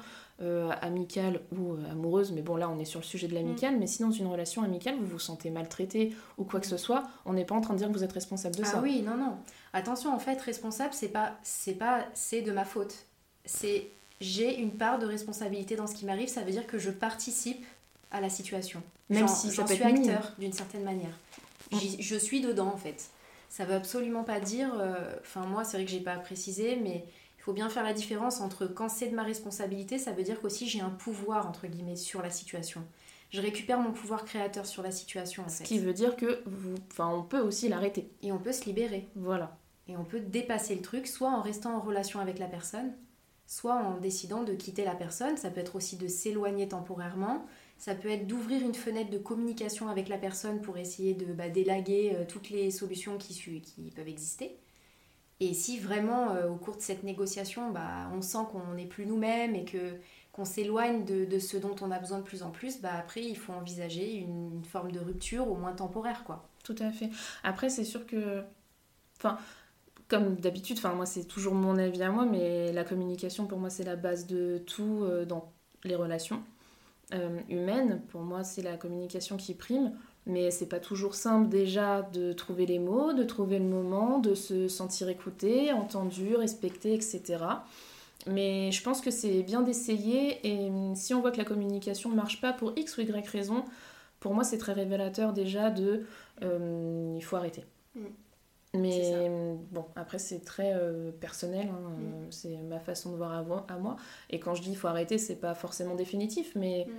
[0.82, 3.80] amicale ou amoureuse, mais bon là on est sur le sujet de l'amicale, mm.
[3.80, 7.04] mais si dans une relation amicale vous vous sentez maltraité ou quoi que ce soit,
[7.26, 8.78] on n'est pas en train de dire que vous êtes responsable de ah ça.
[8.78, 9.38] Ah oui, non, non.
[9.74, 13.06] Attention, en fait, responsable, c'est pas, c'est pas, c'est de ma faute.
[13.46, 16.91] C'est j'ai une part de responsabilité dans ce qui m'arrive, ça veut dire que je
[16.91, 17.65] participe
[18.12, 18.82] à la situation.
[19.10, 21.17] Même si j'en suis acteur d'une certaine manière.
[21.72, 21.78] Mm.
[22.00, 23.10] Je suis dedans en fait.
[23.52, 24.74] Ça veut absolument pas dire.
[24.80, 27.04] Euh, enfin, moi, c'est vrai que j'ai pas précisé, mais
[27.38, 30.40] il faut bien faire la différence entre quand c'est de ma responsabilité, ça veut dire
[30.40, 32.82] qu'aussi j'ai un pouvoir entre guillemets sur la situation.
[33.30, 36.76] Je récupère mon pouvoir créateur sur la situation en Ce qui veut dire que vous,
[36.92, 38.10] enfin, on peut aussi l'arrêter.
[38.22, 39.10] Et on peut se libérer.
[39.16, 39.58] Voilà.
[39.90, 42.94] Et on peut dépasser le truc, soit en restant en relation avec la personne,
[43.48, 47.46] soit en décidant de quitter la personne, ça peut être aussi de s'éloigner temporairement,
[47.82, 51.50] ça peut être d'ouvrir une fenêtre de communication avec la personne pour essayer de bah,
[51.50, 53.34] délaguer euh, toutes les solutions qui,
[53.96, 54.56] peuvent exister.
[55.39, 59.08] Et si vraiment euh, au cours de cette négociation, bah, on sent qu'on n'est plus
[59.08, 59.96] nous-mêmes et que
[60.32, 63.36] qu'on s'éloigne de, ce dont on a besoin de plus en plus, bah après il
[63.36, 66.48] faut envisager une, une forme de rupture au moins temporaire quoi.
[66.63, 67.10] Tout à fait.
[67.44, 68.44] Après c'est sûr que,
[69.17, 69.39] enfin
[70.08, 73.70] comme d'habitude, enfin moi c'est toujours mon avis à moi, mais la communication pour moi
[73.70, 75.52] c'est la base de tout euh, dans
[75.84, 76.44] les relations
[77.13, 78.02] euh, humaines.
[78.10, 79.93] Pour moi c'est la communication qui prime,
[80.26, 84.34] mais c'est pas toujours simple déjà de trouver les mots, de trouver le moment, de
[84.36, 87.38] se sentir écouté, entendu, respecté, etc.
[88.28, 92.15] Mais je pense que c'est bien d'essayer et si on voit que la communication ne
[92.15, 93.65] marche pas pour X ou Y raison,
[94.19, 96.06] pour moi c'est très révélateur déjà de
[96.43, 97.63] euh, il faut arrêter.
[97.95, 98.06] Mm.
[98.74, 99.30] Mais
[99.72, 102.04] bon, après c'est très euh, personnel, hein, mm.
[102.04, 103.34] euh, c'est ma façon de voir
[103.68, 103.98] à, moi.
[104.30, 106.92] Et quand je dis il faut arrêter, c'est pas forcément définitif, mais mm.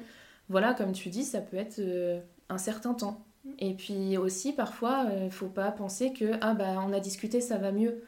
[0.51, 3.25] voilà, comme tu dis, ça peut être euh, un certain temps.
[3.45, 3.51] Mm.
[3.59, 7.57] Et puis aussi, parfois, il faut pas penser que ah bah on a discuté, ça
[7.57, 8.03] va mieux.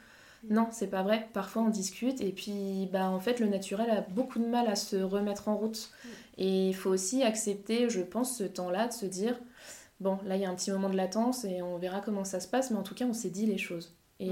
[0.47, 1.27] Non, c'est pas vrai.
[1.33, 4.75] Parfois on discute et puis bah en fait le naturel a beaucoup de mal à
[4.75, 5.89] se remettre en route.
[6.37, 9.39] Et il faut aussi accepter, je pense, ce temps-là de se dire
[9.99, 12.39] bon, là il y a un petit moment de latence et on verra comment ça
[12.39, 13.95] se passe, mais en tout cas on s'est dit les choses.
[14.17, 14.31] Et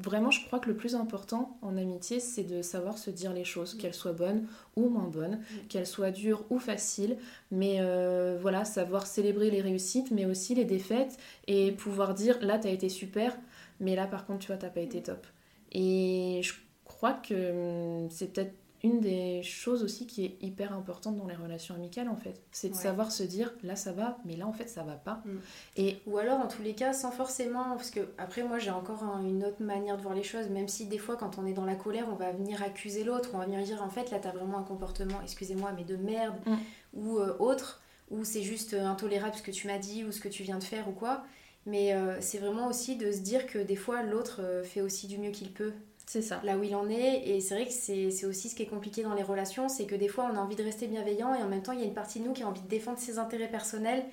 [0.00, 3.44] vraiment, je crois que le plus important en amitié, c'est de savoir se dire les
[3.44, 3.78] choses, mm.
[3.78, 5.66] qu'elles soient bonnes ou moins bonnes, mm.
[5.70, 7.16] qu'elles soient dures ou faciles,
[7.50, 12.58] mais euh, voilà, savoir célébrer les réussites, mais aussi les défaites, et pouvoir dire là,
[12.58, 13.34] t'as été super,
[13.80, 15.04] mais là, par contre, tu vois, t'as pas été mm.
[15.04, 15.26] top.
[15.72, 16.52] Et je
[16.84, 18.52] crois que hum, c'est peut-être
[18.84, 22.68] une des choses aussi qui est hyper importante dans les relations amicales en fait, c'est
[22.68, 25.22] de savoir se dire là ça va, mais là en fait ça va pas.
[25.24, 25.30] Mm.
[25.78, 29.02] Et ou alors en tous les cas sans forcément, parce que après moi j'ai encore
[29.24, 31.64] une autre manière de voir les choses, même si des fois quand on est dans
[31.64, 34.32] la colère on va venir accuser l'autre, on va venir dire en fait là t'as
[34.32, 36.56] vraiment un comportement, excusez-moi mais de merde mm.
[36.92, 40.20] ou euh, autre, ou c'est juste euh, intolérable ce que tu m'as dit ou ce
[40.20, 41.24] que tu viens de faire ou quoi.
[41.64, 45.16] Mais euh, c'est vraiment aussi de se dire que des fois l'autre fait aussi du
[45.16, 45.72] mieux qu'il peut
[46.06, 46.40] c'est ça.
[46.44, 47.28] Là où il en est.
[47.28, 49.94] Et c'est vrai que c'est aussi ce qui est compliqué dans les relations, c'est que
[49.94, 51.86] des fois on a envie de rester bienveillant et en même temps il y a
[51.86, 54.04] une partie de nous qui a envie de défendre ses intérêts personnels,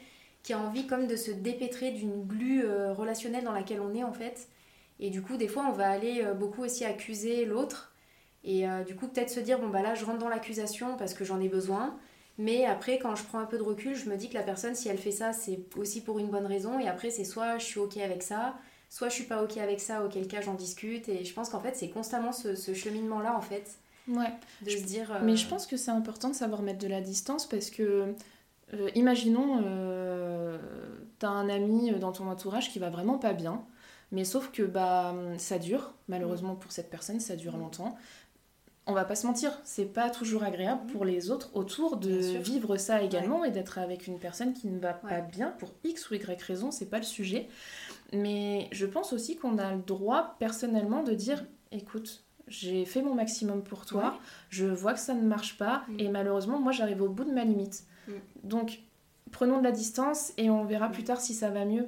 [0.43, 4.03] qui a envie comme de se dépêtrer d'une glu euh, relationnelle dans laquelle on est
[4.03, 4.47] en fait.
[4.99, 7.93] Et du coup des fois on va aller euh, beaucoup aussi accuser l'autre.
[8.43, 11.13] Et euh, du coup peut-être se dire bon bah là je rentre dans l'accusation parce
[11.13, 11.97] que j'en ai besoin.
[12.37, 14.73] Mais après, quand je prends un peu de recul, je me dis que la personne,
[14.73, 16.79] si elle fait ça, c'est aussi pour une bonne raison.
[16.79, 18.55] Et après, c'est soit je suis OK avec ça,
[18.91, 21.09] soit je suis pas OK avec ça, auquel cas j'en discute.
[21.09, 23.77] Et je pense qu'en fait, c'est constamment ce, cheminement-là, en fait.
[24.07, 24.33] Ouais.
[24.63, 25.19] De se dire.
[25.23, 28.13] Mais je pense que c'est important de savoir mettre de la distance parce que
[28.73, 30.57] euh, imaginons, euh,
[31.19, 33.63] t'as un ami dans ton entourage qui va vraiment pas bien,
[34.11, 37.97] mais sauf que bah ça dure, malheureusement pour cette personne, ça dure longtemps.
[38.87, 42.77] On va pas se mentir, c'est pas toujours agréable pour les autres autour de vivre
[42.77, 46.15] ça également et d'être avec une personne qui ne va pas bien pour X ou
[46.15, 47.47] Y raison, c'est pas le sujet.
[48.13, 53.15] Mais je pense aussi qu'on a le droit personnellement de dire écoute, j'ai fait mon
[53.15, 54.19] maximum pour toi,
[54.49, 55.99] je vois que ça ne marche pas mm.
[55.99, 57.83] et malheureusement moi j'arrive au bout de ma limite.
[58.07, 58.11] Mm.
[58.43, 58.79] Donc,
[59.31, 61.87] prenons de la distance et on verra plus tard si ça va mieux.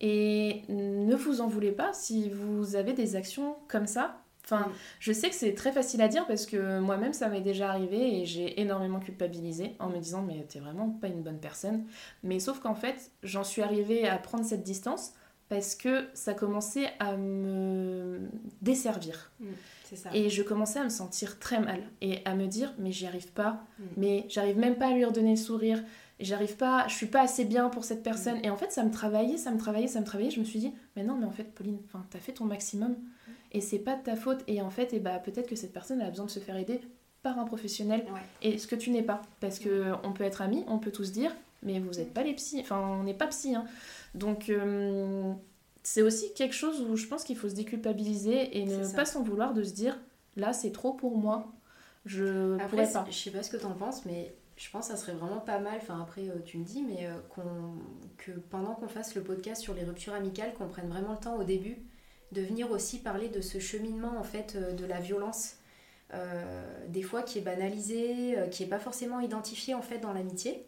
[0.00, 4.20] Et ne vous en voulez pas si vous avez des actions comme ça.
[4.44, 4.72] Enfin, mm.
[5.00, 8.20] je sais que c'est très facile à dire parce que moi-même ça m'est déjà arrivé
[8.20, 11.84] et j'ai énormément culpabilisé en me disant mais t'es vraiment pas une bonne personne.
[12.22, 15.14] Mais sauf qu'en fait j'en suis arrivée à prendre cette distance
[15.48, 18.20] parce que ça commençait à me
[18.62, 19.30] desservir.
[19.40, 19.46] Mm.
[20.14, 23.30] Et je commençais à me sentir très mal et à me dire mais j'y arrive
[23.32, 23.84] pas, mm.
[23.96, 25.82] mais j'arrive même pas à lui redonner le sourire,
[26.18, 28.38] j'arrive pas, je suis pas assez bien pour cette personne.
[28.38, 28.44] Mm.
[28.44, 30.30] Et en fait ça me travaillait, ça me travaillait, ça me travaillait.
[30.30, 32.96] Je me suis dit mais non mais en fait Pauline, enfin t'as fait ton maximum
[33.52, 34.40] et c'est pas de ta faute.
[34.48, 36.80] Et en fait et bah peut-être que cette personne a besoin de se faire aider
[37.22, 38.04] par un professionnel
[38.42, 41.12] et ce que tu n'es pas parce que on peut être amis, on peut tous
[41.12, 41.32] dire
[41.62, 43.54] mais vous n'êtes pas les psys, enfin on n'est pas psy.
[43.54, 43.64] Hein.
[44.16, 45.32] Donc euh,
[45.82, 49.22] c'est aussi quelque chose où je pense qu'il faut se déculpabiliser et ne pas s'en
[49.22, 49.98] vouloir de se dire
[50.36, 51.52] là c'est trop pour moi.
[52.06, 53.06] Je après, pourrais pas.
[53.10, 55.40] Je sais pas ce que tu en penses, mais je pense que ça serait vraiment
[55.40, 55.78] pas mal.
[55.82, 57.42] Enfin, après, euh, tu me dis, mais euh,
[58.16, 61.36] que pendant qu'on fasse le podcast sur les ruptures amicales, qu'on prenne vraiment le temps
[61.36, 61.78] au début
[62.32, 65.58] de venir aussi parler de ce cheminement en fait de la violence,
[66.88, 70.66] des fois qui est banalisé, qui est pas forcément identifié en fait dans l'amitié.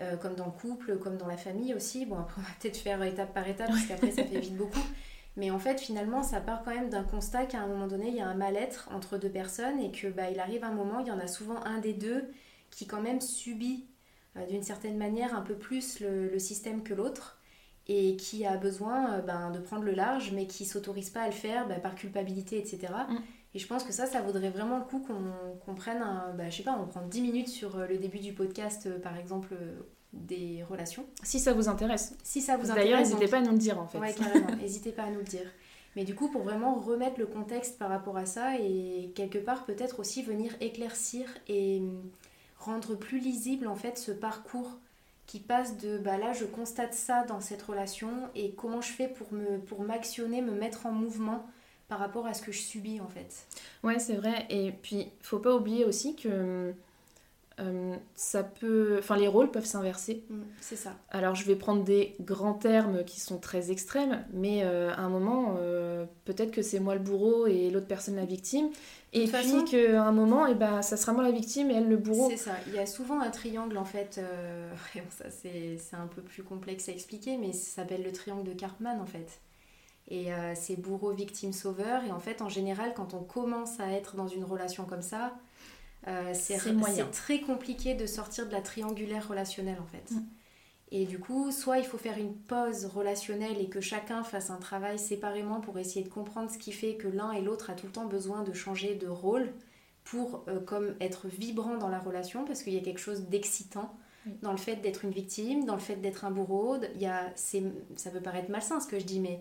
[0.00, 2.06] Euh, comme dans le couple, comme dans la famille aussi.
[2.06, 4.80] Bon, après, on va peut-être faire étape par étape, parce qu'après, ça fait vite beaucoup.
[5.36, 8.14] Mais en fait, finalement, ça part quand même d'un constat qu'à un moment donné, il
[8.14, 11.06] y a un mal-être entre deux personnes et que bah, il arrive un moment, il
[11.06, 12.30] y en a souvent un des deux
[12.70, 13.86] qui quand même subit
[14.36, 17.38] euh, d'une certaine manière un peu plus le, système que l'autre
[17.86, 21.26] et qui a besoin euh, ben, de prendre le large, mais qui s'autorise pas à
[21.26, 22.92] le faire bah, par culpabilité, etc.
[23.08, 23.16] Mm.
[23.54, 26.58] Et je pense que ça, ça vaudrait vraiment le coup qu'on prenne, un, bah, je
[26.58, 29.54] sais pas, on prend 10 minutes sur euh, le début du podcast, euh, par exemple,
[29.60, 29.80] euh,
[30.12, 31.04] des relations.
[31.22, 32.14] Si ça vous intéresse.
[32.22, 32.84] Si ça vous intéresse.
[32.84, 33.98] D'ailleurs, n'hésitez pas à nous le dire en fait.
[33.98, 35.46] Ouais, carrément, n'hésitez pas à nous le dire.
[35.96, 39.64] Mais du coup, pour vraiment remettre le contexte par rapport à ça et quelque part
[39.64, 42.08] peut-être aussi venir éclaircir et hum,
[42.58, 44.78] rendre plus lisible en fait ce parcours
[45.26, 49.08] qui passe de bah là je constate ça dans cette relation et comment je fais
[49.08, 51.46] pour me pour m'actionner, me mettre en mouvement
[51.90, 53.46] par rapport à ce que je subis en fait.
[53.82, 54.46] Ouais, c'est vrai.
[54.48, 56.72] Et puis, faut pas oublier aussi que
[57.58, 58.96] euh, ça peut.
[59.00, 60.22] Enfin, les rôles peuvent s'inverser.
[60.30, 60.94] Mm, c'est ça.
[61.10, 65.08] Alors, je vais prendre des grands termes qui sont très extrêmes, mais euh, à un
[65.08, 68.70] moment, euh, peut-être que c'est moi le bourreau et l'autre personne la victime.
[69.12, 69.64] Et puis façon...
[69.64, 72.30] qu'à un moment, et eh ben, ça sera moi la victime et elle le bourreau.
[72.30, 72.52] C'est ça.
[72.68, 74.20] Il y a souvent un triangle en fait.
[75.10, 79.00] ça, c'est un peu plus complexe à expliquer, mais ça s'appelle le triangle de Cartman
[79.00, 79.40] en fait.
[80.08, 82.02] Et euh, c'est bourreau, victime, sauveur.
[82.04, 85.34] Et en fait, en général, quand on commence à être dans une relation comme ça,
[86.08, 86.58] euh, c'est
[87.10, 90.14] très compliqué de sortir de la triangulaire relationnelle en fait.
[90.14, 90.22] Mm.
[90.92, 94.56] Et du coup, soit il faut faire une pause relationnelle et que chacun fasse un
[94.56, 97.86] travail séparément pour essayer de comprendre ce qui fait que l'un et l'autre a tout
[97.86, 99.52] le temps besoin de changer de rôle
[100.02, 103.94] pour euh, comme être vibrant dans la relation parce qu'il y a quelque chose d'excitant
[104.42, 106.76] dans le fait d'être une victime, dans le fait d'être un bourreau.
[106.94, 109.40] Il y a, ça peut paraître malsain ce que je dis, mais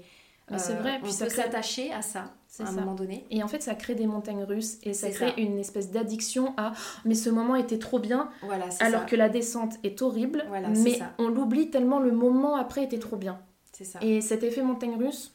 [0.58, 3.26] c'est vrai, euh, puis ça peut s'attacher à ça à un moment donné.
[3.30, 6.74] Et en fait, ça crée des montagnes russes et ça crée une espèce d'addiction à
[7.06, 11.30] mais ce moment était trop bien, voilà, alors que la descente est horrible, mais on
[11.30, 13.40] l'oublie tellement le moment après était trop bien.
[13.72, 14.00] C'est ça.
[14.02, 15.34] Et cet effet montagne russe,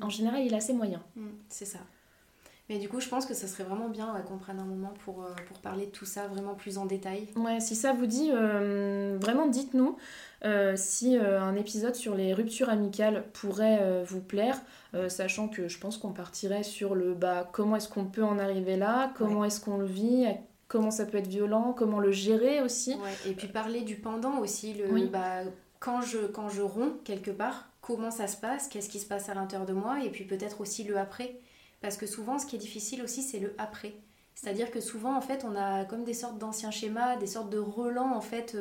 [0.00, 1.02] en général, il est assez moyen.
[1.16, 1.78] Mm, c'est ça.
[2.68, 5.24] Mais du coup, je pense que ça serait vraiment bien qu'on prenne un moment pour,
[5.24, 7.28] euh, pour parler de tout ça vraiment plus en détail.
[7.36, 9.96] Ouais, si ça vous dit, euh, vraiment dites-nous.
[10.44, 14.60] Euh, si un épisode sur les ruptures amicales pourrait vous plaire,
[15.08, 18.76] sachant que je pense qu'on partirait sur le bah, comment est-ce qu'on peut en arriver
[18.76, 20.26] là, comment est-ce qu'on le vit,
[20.68, 22.96] comment ça peut être violent, comment le gérer aussi.
[23.26, 25.42] Et puis parler du pendant aussi, le, bah,
[25.78, 29.28] quand, je, quand je romps quelque part, comment ça se passe, qu'est-ce qui se passe
[29.28, 31.36] à l'intérieur de moi, et puis peut-être aussi le après.
[31.82, 33.94] Parce que souvent, ce qui est difficile aussi, c'est le après.
[34.34, 37.58] C'est-à-dire que souvent, en fait, on a comme des sortes d'anciens schémas, des sortes de
[37.58, 38.56] relents, en fait,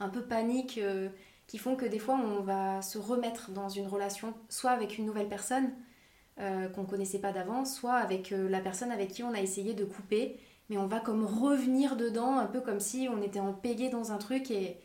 [0.00, 1.08] un peu panique, euh,
[1.48, 5.06] qui font que des fois on va se remettre dans une relation, soit avec une
[5.06, 5.72] nouvelle personne
[6.38, 9.40] euh, qu'on ne connaissait pas d'avant, soit avec euh, la personne avec qui on a
[9.40, 13.40] essayé de couper, mais on va comme revenir dedans, un peu comme si on était
[13.40, 14.78] empégué dans un truc et,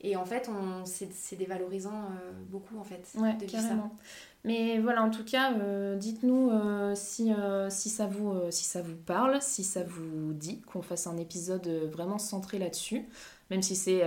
[0.00, 3.94] et en fait, on, c'est, dévalorisant euh, beaucoup en fait ouais, de carrément.
[4.46, 7.30] Mais voilà, en tout cas, euh, dites-nous euh, si,
[7.68, 11.68] si, ça vous, si ça vous parle, si ça vous dit qu'on fasse un épisode
[11.92, 13.04] vraiment centré là-dessus,
[13.50, 14.02] même si c'est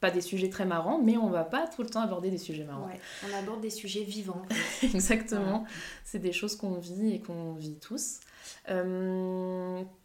[0.00, 2.64] pas des sujets très marrants, mais on va pas tout le temps aborder des sujets
[2.64, 2.86] marrants.
[2.86, 4.42] Ouais, on aborde des sujets vivants.
[4.82, 5.64] Exactement,
[6.04, 8.20] c'est des choses qu'on vit et qu'on vit tous.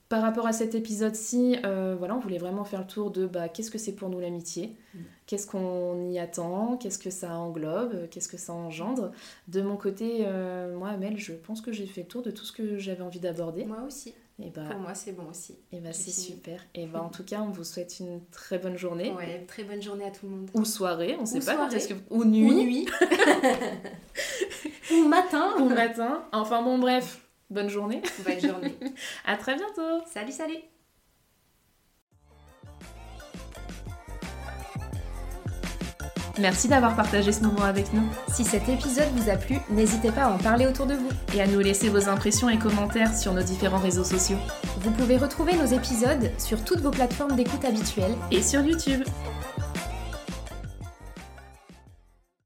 [0.10, 3.47] Par rapport à cet épisode-ci, euh, voilà, on voulait vraiment faire le tour de bah,
[3.47, 4.99] qu'est-ce que c'est pour nous l'amitié, mm.
[5.28, 9.12] qu'est-ce qu'on y attend, qu'est-ce que ça englobe, qu'est-ce que ça engendre?
[9.47, 12.43] De mon côté, euh, moi, Amel, je pense que j'ai fait le tour de tout
[12.43, 13.66] ce que j'avais envie d'aborder.
[13.66, 14.16] Moi aussi.
[14.41, 15.60] Et bah, pour moi, c'est bon aussi.
[15.72, 16.66] Et bah, c'est super.
[16.74, 19.12] Et bah, en tout cas, on vous souhaite une très bonne journée.
[19.12, 20.49] Ouais, très bonne journée à tout le monde.
[20.55, 21.70] Ou soirée, on ne sait pas.
[21.70, 21.93] Que...
[22.10, 22.49] Ou nuit.
[22.49, 22.88] Ou nuit.
[24.91, 25.53] Ou matin.
[25.60, 26.24] Ou matin.
[26.32, 27.28] Enfin bon, bref.
[27.50, 28.02] Bonne journée.
[28.26, 28.78] Bonne journée.
[29.26, 30.04] à très bientôt.
[30.12, 30.58] Salut, salut.
[36.39, 38.08] Merci d'avoir partagé ce moment avec nous.
[38.30, 41.10] Si cet épisode vous a plu, n'hésitez pas à en parler autour de vous.
[41.36, 44.38] Et à nous laisser vos impressions et commentaires sur nos différents réseaux sociaux.
[44.78, 48.16] Vous pouvez retrouver nos épisodes sur toutes vos plateformes d'écoute habituelles.
[48.32, 49.04] Et sur YouTube.